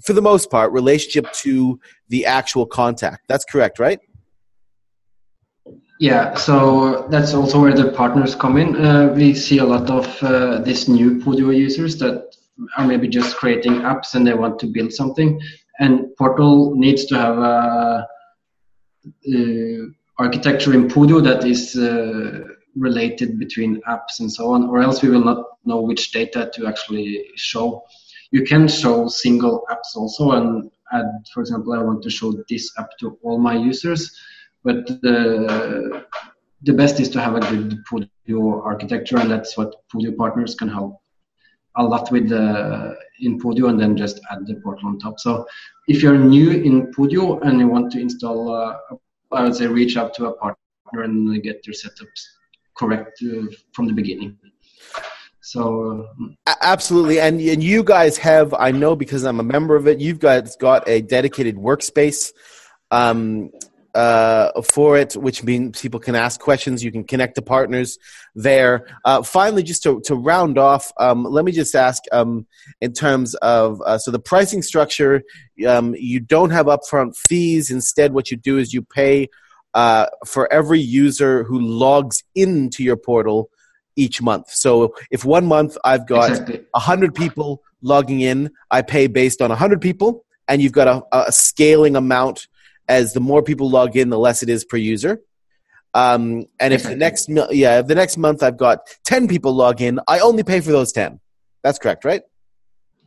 for 0.04 0.14
the 0.14 0.22
most 0.22 0.50
part, 0.50 0.72
relationship 0.72 1.32
to 1.34 1.80
the 2.10 2.26
actual 2.26 2.66
contact. 2.66 3.28
That's 3.28 3.46
correct, 3.46 3.80
right? 3.80 4.00
Yeah, 6.00 6.36
so 6.36 7.08
that's 7.10 7.34
also 7.34 7.62
where 7.62 7.74
the 7.74 7.92
partners 7.92 8.34
come 8.34 8.56
in. 8.58 8.76
Uh, 8.78 9.14
we 9.14 9.34
see 9.34 9.58
a 9.58 9.66
lot 9.66 9.90
of 9.90 10.24
uh, 10.24 10.60
these 10.60 10.88
new 10.88 11.20
Podio 11.20 11.56
users 11.56 11.98
that 11.98 12.36
are 12.78 12.88
maybe 12.88 13.08
just 13.08 13.36
creating 13.36 13.74
apps 13.82 14.16
and 14.16 14.26
they 14.26 14.34
want 14.34 14.60
to 14.60 14.68
build 14.68 14.94
something. 14.94 15.42
And 15.80 16.16
Portal 16.18 16.76
needs 16.76 17.06
to 17.08 17.16
have 17.16 17.38
a, 17.38 18.08
uh, 19.34 19.86
architecture 20.18 20.74
in 20.74 20.88
Podio 20.88 21.22
that 21.24 21.46
is 21.46 21.76
uh, 21.76 22.44
related 22.76 23.38
between 23.38 23.82
apps 23.82 24.20
and 24.20 24.32
so 24.32 24.52
on, 24.52 24.70
or 24.70 24.82
else 24.82 25.02
we 25.02 25.10
will 25.10 25.24
not 25.24 25.46
know 25.66 25.82
which 25.82 26.12
data 26.12 26.50
to 26.54 26.68
actually 26.68 27.26
show 27.36 27.84
you 28.32 28.44
can 28.44 28.68
show 28.68 29.08
single 29.08 29.66
apps 29.72 29.96
also 29.96 30.32
and 30.32 30.72
add, 30.92 31.06
for 31.34 31.42
example, 31.42 31.74
I 31.74 31.82
want 31.82 32.04
to 32.04 32.10
show 32.10 32.34
this 32.50 32.72
app 32.78 32.90
to 33.00 33.18
all 33.24 33.40
my 33.40 33.56
users, 33.56 34.20
but 34.64 34.88
the, 34.88 36.06
the 36.64 36.74
best 36.74 37.00
is 37.00 37.10
to 37.10 37.22
have 37.22 37.36
a 37.36 37.40
good 37.40 37.80
Podio 37.90 38.64
architecture, 38.64 39.18
and 39.18 39.32
that's 39.32 39.58
what 39.58 39.76
Podio 39.90 40.16
partners 40.16 40.56
can 40.56 40.70
help 40.70 41.00
a 41.76 41.84
lot 41.84 42.12
with 42.12 42.30
the, 42.30 42.96
in 43.20 43.40
Podio 43.40 43.70
and 43.70 43.80
then 43.80 43.96
just 43.96 44.20
add 44.32 44.46
the 44.46 44.56
portal 44.56 44.90
on 44.90 45.00
top. 45.00 45.20
So 45.20 45.46
if 45.88 46.04
you're 46.04 46.18
new 46.18 46.52
in 46.52 46.92
Podio 46.92 47.42
and 47.42 47.60
you 47.60 47.68
want 47.68 47.92
to 47.94 48.00
install, 48.00 48.52
uh, 48.54 48.78
I 49.32 49.44
would 49.44 49.56
say 49.56 49.68
reach 49.68 49.96
out 49.96 50.14
to 50.16 50.26
a 50.26 50.34
partner 50.34 51.04
and 51.04 51.42
get 51.44 51.66
your 51.66 51.76
setups 51.76 52.22
correct 52.76 53.22
uh, 53.24 53.46
from 53.74 53.88
the 53.88 53.94
beginning. 53.94 54.38
So 55.50 56.08
absolutely, 56.62 57.20
and 57.20 57.42
and 57.42 57.64
you 57.64 57.84
guys 57.84 58.20
have 58.20 58.54
I 58.54 58.70
know 58.70 58.96
because 58.96 59.24
I'm 59.24 59.40
a 59.40 59.44
member 59.44 59.76
of 59.76 59.88
it. 59.88 60.00
You've 60.00 60.20
guys 60.20 60.56
got 60.56 60.88
a 60.88 61.02
dedicated 61.02 61.56
workspace. 61.56 62.34
Um, 62.92 63.50
uh, 63.96 64.62
for 64.62 64.96
it, 64.96 65.14
which 65.14 65.44
means 65.44 65.82
people 65.82 66.00
can 66.00 66.14
ask 66.14 66.40
questions. 66.40 66.84
You 66.84 66.92
can 66.92 67.04
connect 67.04 67.34
to 67.36 67.42
partners 67.42 67.98
there. 68.36 68.86
Uh, 69.04 69.24
finally, 69.24 69.64
just 69.64 69.82
to, 69.82 70.00
to 70.02 70.14
round 70.14 70.60
off, 70.60 70.92
um, 71.00 71.24
let 71.24 71.44
me 71.44 71.52
just 71.52 71.74
ask 71.74 72.04
um, 72.12 72.46
in 72.82 72.94
terms 72.94 73.34
of 73.36 73.82
uh, 73.82 73.98
so 73.98 74.12
the 74.12 74.20
pricing 74.20 74.62
structure, 74.62 75.24
um, 75.68 75.96
you 75.98 76.20
don't 76.20 76.52
have 76.52 76.68
upfront 76.68 77.18
fees. 77.18 77.72
Instead, 77.72 78.14
what 78.14 78.30
you 78.30 78.38
do 78.38 78.60
is 78.60 78.72
you 78.72 78.84
pay 78.84 79.28
uh, 79.74 80.06
for 80.28 80.52
every 80.54 80.80
user 80.80 81.44
who 81.44 81.60
logs 81.60 82.24
into 82.36 82.84
your 82.84 82.98
portal 82.98 83.50
each 84.00 84.22
month. 84.22 84.50
So 84.52 84.96
if 85.12 85.26
one 85.26 85.46
month 85.46 85.78
I've 85.84 86.08
got 86.08 86.32
exactly. 86.32 86.62
100 86.72 87.14
people 87.14 87.62
logging 87.82 88.22
in, 88.22 88.52
I 88.72 88.82
pay 88.82 89.08
based 89.08 89.42
on 89.42 89.50
100 89.50 89.82
people, 89.82 90.26
and 90.48 90.62
you've 90.62 90.72
got 90.72 90.88
a, 90.88 91.28
a 91.28 91.32
scaling 91.32 91.96
amount 91.96 92.48
as 92.88 93.14
the 93.14 93.20
more 93.20 93.44
people 93.44 93.70
log 93.70 93.96
in, 93.96 94.10
the 94.10 94.18
less 94.18 94.42
it 94.42 94.50
is 94.50 94.66
per 94.66 94.78
user. 94.78 95.22
Um, 95.94 96.46
and 96.60 96.74
if 96.74 96.84
the 96.84 96.96
next 96.96 97.30
yeah, 97.52 97.80
if 97.80 97.88
the 97.88 97.96
next 97.96 98.18
month 98.18 98.44
I've 98.44 98.58
got 98.58 98.80
10 99.06 99.28
people 99.28 99.54
log 99.54 99.82
in, 99.82 100.00
I 100.08 100.20
only 100.20 100.44
pay 100.44 100.60
for 100.60 100.72
those 100.72 100.92
10. 100.92 101.20
That's 101.64 101.80
correct, 101.80 102.06
right? 102.06 102.22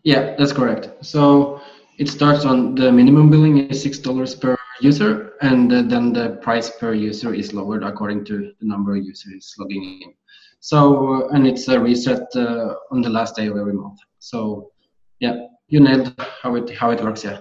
Yeah, 0.02 0.34
that's 0.36 0.52
correct. 0.52 0.90
So 1.00 1.60
it 1.98 2.08
starts 2.08 2.44
on 2.44 2.74
the 2.74 2.90
minimum 2.90 3.30
billing 3.30 3.58
is 3.58 3.82
six 3.82 3.98
dollars 3.98 4.34
per 4.34 4.56
user, 4.80 5.34
and 5.42 5.70
then 5.70 6.12
the 6.12 6.38
price 6.42 6.70
per 6.70 6.92
user 6.92 7.32
is 7.32 7.52
lowered 7.52 7.84
according 7.84 8.24
to 8.26 8.52
the 8.58 8.66
number 8.66 8.96
of 8.96 9.04
users 9.04 9.54
logging 9.58 10.00
in. 10.02 10.14
So, 10.62 11.28
and 11.30 11.44
it's 11.44 11.66
a 11.66 11.80
reset 11.80 12.28
uh, 12.36 12.74
on 12.92 13.02
the 13.02 13.10
last 13.10 13.34
day 13.34 13.48
of 13.48 13.56
every 13.56 13.72
month. 13.72 13.98
So, 14.20 14.70
yeah, 15.18 15.34
you 15.66 15.80
nailed 15.80 16.14
how 16.40 16.54
it 16.54 16.70
how 16.70 16.92
it 16.92 17.02
works. 17.02 17.24
Yeah. 17.24 17.40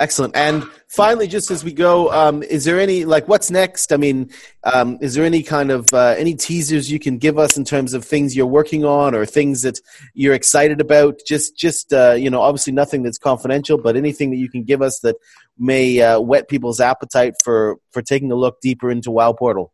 Excellent. 0.00 0.34
And 0.36 0.64
finally, 0.88 1.28
just 1.28 1.52
as 1.52 1.62
we 1.62 1.72
go, 1.72 2.12
um, 2.12 2.42
is 2.42 2.64
there 2.64 2.80
any 2.80 3.04
like 3.04 3.28
what's 3.28 3.48
next? 3.48 3.92
I 3.92 3.96
mean, 3.96 4.30
um, 4.64 4.98
is 5.00 5.14
there 5.14 5.24
any 5.24 5.44
kind 5.44 5.70
of 5.70 5.92
uh, 5.92 6.16
any 6.18 6.34
teasers 6.34 6.90
you 6.90 6.98
can 6.98 7.18
give 7.18 7.38
us 7.38 7.56
in 7.56 7.64
terms 7.64 7.94
of 7.94 8.04
things 8.04 8.36
you're 8.36 8.46
working 8.46 8.84
on 8.84 9.14
or 9.14 9.24
things 9.24 9.62
that 9.62 9.78
you're 10.14 10.34
excited 10.34 10.80
about? 10.80 11.20
Just, 11.24 11.56
just 11.56 11.92
uh, 11.92 12.16
you 12.18 12.28
know, 12.28 12.40
obviously 12.40 12.72
nothing 12.72 13.04
that's 13.04 13.18
confidential, 13.18 13.78
but 13.78 13.96
anything 13.96 14.30
that 14.30 14.38
you 14.38 14.50
can 14.50 14.64
give 14.64 14.82
us 14.82 14.98
that 15.00 15.14
may 15.58 16.00
uh, 16.00 16.18
whet 16.18 16.48
people's 16.48 16.80
appetite 16.80 17.34
for 17.44 17.76
for 17.92 18.02
taking 18.02 18.32
a 18.32 18.36
look 18.36 18.60
deeper 18.60 18.90
into 18.90 19.12
WoW 19.12 19.32
Portal. 19.32 19.72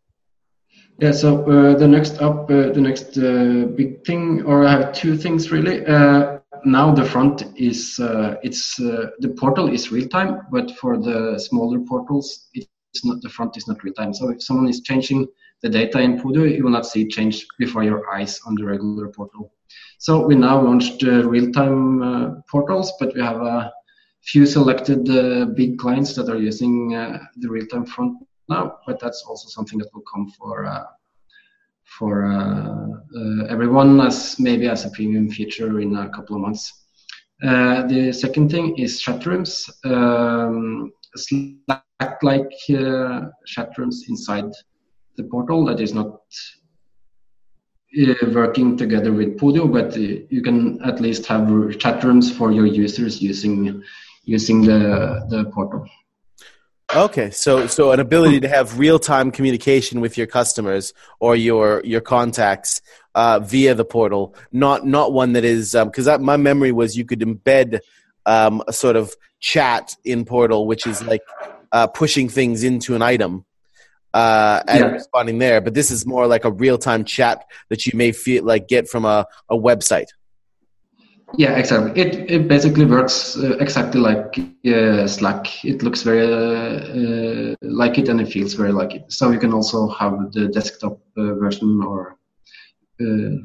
Yeah. 0.99 1.13
So 1.13 1.43
uh, 1.43 1.77
the 1.77 1.89
next 1.89 2.23
up, 2.23 2.51
uh, 2.51 2.71
the 2.71 2.81
next 2.81 3.19
uh, 3.19 3.67
big 3.75 4.05
thing, 4.05 4.43
or 4.45 4.65
I 4.65 4.71
have 4.71 4.93
two 4.93 5.17
things 5.17 5.51
really 5.51 5.85
now 6.65 6.95
the 6.95 7.05
front 7.05 7.45
is 7.57 7.99
uh, 8.01 8.37
it's 8.43 8.81
uh, 8.81 9.11
the 9.21 9.29
portal 9.29 9.69
is 9.69 9.93
real 9.93 10.09
time, 10.09 10.43
but 10.51 10.71
for 10.79 10.97
the 10.97 11.39
smaller 11.39 11.81
portals, 11.81 12.49
it's 12.55 13.05
not 13.05 13.21
the 13.23 13.29
front 13.29 13.57
is 13.57 13.69
not 13.69 13.83
real 13.85 13.95
time. 13.95 14.15
So 14.15 14.31
if 14.31 14.43
someone 14.43 14.69
is 14.69 14.81
changing 14.81 15.27
the 15.63 15.69
data 15.69 16.01
in 16.01 16.19
Podio, 16.19 16.45
you 16.45 16.65
will 16.65 16.71
not 16.71 16.87
see 16.87 17.07
change 17.07 17.47
before 17.59 17.85
your 17.85 18.11
eyes 18.11 18.41
on 18.47 18.55
the 18.55 18.65
regular 18.65 19.09
portal. 19.09 19.53
So 19.99 20.27
we 20.27 20.35
now 20.35 20.61
launched 20.61 21.03
uh, 21.05 21.29
real 21.29 21.51
time 21.53 22.03
uh, 22.03 22.31
portals, 22.51 22.93
but 22.99 23.15
we 23.15 23.21
have 23.21 23.41
a 23.41 23.73
few 24.23 24.47
selected 24.47 25.09
uh, 25.11 25.47
big 25.47 25.79
clients 25.79 26.15
that 26.15 26.29
are 26.29 26.39
using 26.39 26.95
uh, 26.95 27.19
the 27.37 27.49
real 27.49 27.67
time 27.67 27.85
front 27.85 28.17
now. 28.49 28.79
But 28.87 29.01
that's 29.01 29.25
also 29.29 29.49
something 29.49 29.79
that 29.79 29.93
will 29.95 30.05
come 30.13 30.31
for 30.31 30.67
for 31.99 32.27
uh, 32.27 32.89
uh, 33.17 33.45
everyone 33.49 34.01
as 34.01 34.39
maybe 34.39 34.67
as 34.69 34.85
a 34.85 34.91
premium 34.91 35.31
feature 35.31 35.81
in 35.81 35.97
a 35.97 36.09
couple 36.11 36.37
of 36.37 36.43
months. 36.43 36.85
Uh, 37.43 37.87
the 37.87 38.13
second 38.13 38.51
thing 38.51 38.77
is 38.79 39.01
chat 39.01 39.25
rooms, 39.27 39.69
um, 39.85 40.93
Slack-like 41.17 42.51
chat 43.47 43.71
rooms 43.79 44.05
inside 44.09 44.51
the 45.17 45.25
portal 45.25 45.65
that 45.67 45.81
is 45.81 45.95
not 45.95 46.21
uh, 48.01 48.15
working 48.33 48.77
together 48.77 49.13
with 49.13 49.39
Podio, 49.39 49.71
but 49.71 49.97
uh, 49.97 50.25
you 50.31 50.43
can 50.43 50.83
at 50.83 51.01
least 51.01 51.27
have 51.27 51.79
chat 51.79 52.03
rooms 52.03 52.37
for 52.37 52.51
your 52.51 52.67
users 52.67 53.21
using 53.23 53.83
using 54.25 54.63
the 54.63 55.27
the 55.29 55.45
portal. 55.53 55.87
Okay, 56.95 57.31
so 57.31 57.67
so 57.67 57.91
an 57.91 57.99
ability 57.99 58.39
to 58.39 58.49
have 58.49 58.79
real 58.79 59.01
time 59.01 59.33
communication 59.33 60.01
with 60.01 60.17
your 60.17 60.29
customers 60.29 60.95
or 61.19 61.35
your 61.35 61.83
your 61.85 62.01
contacts 62.01 62.81
uh, 63.17 63.41
via 63.41 63.75
the 63.75 63.85
portal, 63.85 64.37
not 64.53 64.87
not 64.87 65.13
one 65.13 65.33
that 65.33 65.45
is 65.45 65.77
because 65.85 66.07
um, 66.07 66.23
my 66.23 66.37
memory 66.37 66.71
was 66.71 66.97
you 66.97 67.05
could 67.05 67.19
embed 67.19 67.81
um, 68.27 68.63
a 68.69 68.73
sort 68.73 68.95
of 68.95 69.13
chat 69.41 69.97
in 70.05 70.25
portal, 70.25 70.69
which 70.69 70.87
is 70.87 71.03
like 71.03 71.23
uh, 71.73 71.89
pushing 71.89 72.29
things 72.29 72.63
into 72.63 72.95
an 72.95 73.03
item 73.03 73.45
uh, 74.15 74.63
and 74.69 74.79
yeah. 74.79 74.87
responding 74.87 75.39
there. 75.39 75.61
But 75.61 75.75
this 75.75 75.91
is 75.91 76.07
more 76.07 76.29
like 76.29 76.45
a 76.45 76.53
real 76.53 76.79
time 76.79 77.05
chat 77.05 77.45
that 77.71 77.87
you 77.87 77.99
may 77.99 78.13
feel 78.13 78.45
like 78.45 78.69
get 78.69 78.89
from 78.89 79.05
a, 79.05 79.27
a 79.49 79.57
website. 79.57 80.11
Yeah, 81.37 81.57
exactly. 81.57 82.01
It 82.01 82.31
it 82.31 82.49
basically 82.49 82.85
works 82.85 83.37
uh, 83.37 83.57
exactly 83.59 84.01
like 84.01 84.39
uh, 84.67 85.07
Slack. 85.07 85.65
It 85.65 85.83
looks 85.83 86.03
very 86.03 86.23
uh, 86.23 87.57
like 87.63 87.99
it, 87.99 88.09
and 88.09 88.21
it 88.21 88.29
feels 88.29 88.55
very 88.55 88.73
like 88.73 88.95
it. 88.95 89.13
So 89.13 89.31
you 89.31 89.39
can 89.39 89.53
also 89.53 89.89
have 89.89 90.33
the 90.33 90.49
desktop 90.49 90.99
uh, 91.17 91.35
version 91.35 91.83
or 91.83 92.17
uh, 93.01 93.37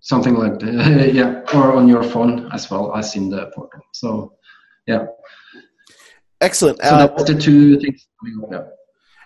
something 0.00 0.34
like 0.34 0.58
that. 0.60 1.10
yeah, 1.14 1.42
or 1.54 1.72
on 1.72 1.88
your 1.88 2.02
phone 2.02 2.50
as 2.52 2.70
well 2.70 2.94
as 2.94 3.16
in 3.16 3.30
the 3.30 3.50
portal. 3.54 3.80
So 3.92 4.32
yeah, 4.86 5.06
excellent. 6.40 6.78
So 6.82 6.96
that's 6.96 7.24
the 7.24 7.34
two 7.34 7.80
things. 7.80 8.06
Yeah. 8.50 8.64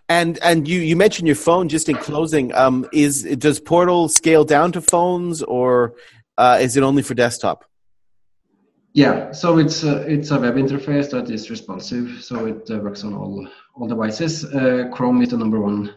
And 0.08 0.38
and 0.42 0.66
you 0.66 0.80
you 0.80 0.96
mentioned 0.96 1.28
your 1.28 1.36
phone 1.36 1.68
just 1.68 1.88
in 1.88 1.96
closing. 1.96 2.52
Um, 2.54 2.86
is 2.92 3.22
does 3.38 3.60
Portal 3.60 4.08
scale 4.08 4.44
down 4.44 4.72
to 4.72 4.80
phones 4.80 5.42
or 5.42 5.94
uh, 6.40 6.58
is 6.58 6.76
it 6.76 6.82
only 6.82 7.02
for 7.02 7.14
desktop? 7.14 7.64
Yeah, 8.92 9.30
so 9.30 9.58
it's 9.58 9.84
a, 9.84 10.02
it's 10.12 10.30
a 10.32 10.40
web 10.40 10.54
interface 10.54 11.10
that 11.10 11.30
is 11.30 11.50
responsive, 11.50 12.24
so 12.24 12.46
it 12.46 12.68
uh, 12.70 12.78
works 12.78 13.04
on 13.04 13.14
all 13.14 13.46
all 13.76 13.86
devices. 13.86 14.44
Uh, 14.44 14.88
Chrome 14.92 15.22
is 15.22 15.28
the 15.30 15.36
number 15.36 15.60
one 15.60 15.94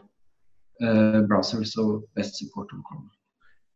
uh, 0.86 1.22
browser, 1.22 1.64
so 1.64 2.04
best 2.16 2.36
support 2.38 2.68
on 2.74 2.84
Chrome. 2.84 3.10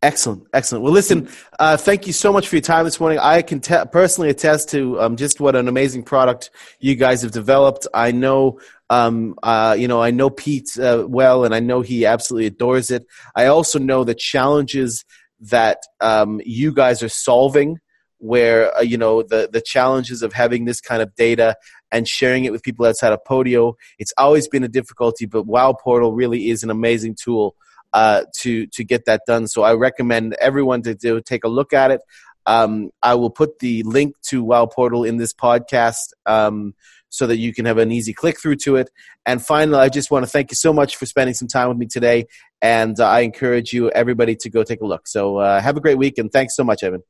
Excellent, 0.03 0.43
excellent. 0.53 0.83
Well, 0.83 0.93
listen, 0.93 1.27
uh, 1.59 1.75
thank 1.75 2.05
you 2.05 2.13
so 2.13 2.31
much 2.31 2.47
for 2.47 2.55
your 2.57 2.61
time 2.61 2.85
this 2.85 2.99
morning. 2.99 3.17
I 3.17 3.41
can 3.41 3.59
te- 3.59 3.89
personally 3.91 4.29
attest 4.29 4.69
to 4.69 5.01
um, 5.01 5.15
just 5.15 5.39
what 5.39 5.55
an 5.55 5.67
amazing 5.67 6.03
product 6.03 6.51
you 6.79 6.93
guys 6.95 7.23
have 7.23 7.31
developed. 7.31 7.87
I 7.95 8.11
know, 8.11 8.59
um, 8.91 9.33
uh, 9.41 9.75
you 9.79 9.87
know, 9.87 9.99
I 9.99 10.11
know 10.11 10.29
Pete 10.29 10.77
uh, 10.77 11.05
well, 11.07 11.45
and 11.45 11.55
I 11.55 11.61
know 11.61 11.81
he 11.81 12.05
absolutely 12.05 12.45
adores 12.45 12.91
it. 12.91 13.07
I 13.35 13.47
also 13.47 13.79
know 13.79 14.03
the 14.03 14.13
challenges 14.13 15.03
that 15.39 15.79
um, 16.01 16.41
you 16.45 16.73
guys 16.73 17.03
are 17.03 17.09
solving 17.09 17.79
where 18.19 18.75
uh, 18.75 18.81
you 18.81 18.97
know 18.97 19.21
the 19.21 19.49
the 19.51 19.61
challenges 19.61 20.23
of 20.23 20.33
having 20.33 20.65
this 20.65 20.81
kind 20.81 21.01
of 21.01 21.13
data 21.15 21.55
and 21.91 22.07
sharing 22.07 22.45
it 22.45 22.51
with 22.51 22.63
people 22.63 22.85
outside 22.85 23.13
of 23.13 23.19
Podio. 23.27 23.73
It's 23.99 24.13
always 24.17 24.47
been 24.47 24.63
a 24.63 24.67
difficulty, 24.67 25.25
but 25.25 25.43
WoW 25.43 25.73
Portal 25.73 26.13
really 26.13 26.49
is 26.49 26.63
an 26.63 26.69
amazing 26.69 27.15
tool 27.15 27.55
uh, 27.93 28.23
to 28.37 28.67
to 28.67 28.83
get 28.83 29.05
that 29.05 29.21
done. 29.27 29.47
So 29.47 29.63
I 29.63 29.73
recommend 29.73 30.35
everyone 30.41 30.81
to 30.83 30.95
do 30.95 31.21
take 31.21 31.43
a 31.43 31.49
look 31.49 31.73
at 31.73 31.91
it. 31.91 32.01
Um, 32.45 32.91
I 33.03 33.15
will 33.15 33.29
put 33.29 33.59
the 33.59 33.83
link 33.83 34.15
to 34.29 34.43
WoW 34.43 34.67
Portal 34.67 35.03
in 35.03 35.17
this 35.17 35.33
podcast. 35.33 36.13
Um, 36.25 36.75
so 37.09 37.27
that 37.27 37.37
you 37.37 37.53
can 37.53 37.65
have 37.65 37.77
an 37.77 37.91
easy 37.91 38.13
click 38.13 38.39
through 38.39 38.55
to 38.55 38.75
it. 38.75 38.89
And 39.25 39.43
finally, 39.43 39.79
I 39.79 39.89
just 39.89 40.11
want 40.11 40.25
to 40.25 40.29
thank 40.29 40.51
you 40.51 40.55
so 40.55 40.73
much 40.73 40.95
for 40.95 41.05
spending 41.05 41.33
some 41.33 41.47
time 41.47 41.69
with 41.69 41.77
me 41.77 41.87
today. 41.87 42.25
And 42.61 42.99
uh, 42.99 43.07
I 43.07 43.21
encourage 43.21 43.73
you, 43.73 43.89
everybody, 43.91 44.35
to 44.37 44.49
go 44.49 44.63
take 44.63 44.81
a 44.81 44.85
look. 44.85 45.07
So 45.07 45.37
uh, 45.37 45.61
have 45.61 45.77
a 45.77 45.81
great 45.81 45.97
week, 45.97 46.17
and 46.17 46.31
thanks 46.31 46.55
so 46.55 46.63
much, 46.63 46.83
Evan. 46.83 47.03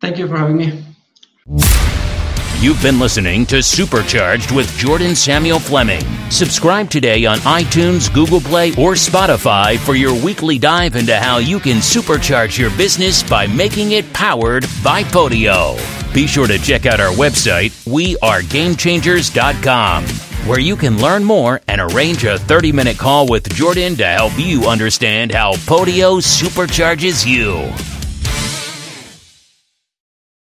Thank 0.00 0.18
you 0.18 0.28
for 0.28 0.36
having 0.36 0.56
me. 0.56 2.17
You've 2.60 2.82
been 2.82 2.98
listening 2.98 3.46
to 3.46 3.62
Supercharged 3.62 4.50
with 4.50 4.76
Jordan 4.76 5.14
Samuel 5.14 5.60
Fleming. 5.60 6.02
Subscribe 6.28 6.90
today 6.90 7.24
on 7.24 7.38
iTunes, 7.38 8.12
Google 8.12 8.40
Play, 8.40 8.70
or 8.70 8.94
Spotify 8.94 9.78
for 9.78 9.94
your 9.94 10.12
weekly 10.24 10.58
dive 10.58 10.96
into 10.96 11.16
how 11.16 11.38
you 11.38 11.60
can 11.60 11.76
supercharge 11.76 12.58
your 12.58 12.70
business 12.70 13.22
by 13.22 13.46
making 13.46 13.92
it 13.92 14.12
powered 14.12 14.64
by 14.82 15.04
Podio. 15.04 15.76
Be 16.12 16.26
sure 16.26 16.48
to 16.48 16.58
check 16.58 16.84
out 16.84 16.98
our 16.98 17.12
website, 17.12 17.70
wearegamechangers.com, 17.86 20.04
where 20.48 20.58
you 20.58 20.74
can 20.74 21.00
learn 21.00 21.22
more 21.22 21.60
and 21.68 21.80
arrange 21.80 22.24
a 22.24 22.40
30 22.40 22.72
minute 22.72 22.98
call 22.98 23.28
with 23.28 23.48
Jordan 23.54 23.94
to 23.94 24.04
help 24.04 24.36
you 24.36 24.66
understand 24.66 25.30
how 25.30 25.52
Podio 25.52 26.20
supercharges 26.20 27.24
you. 27.24 27.72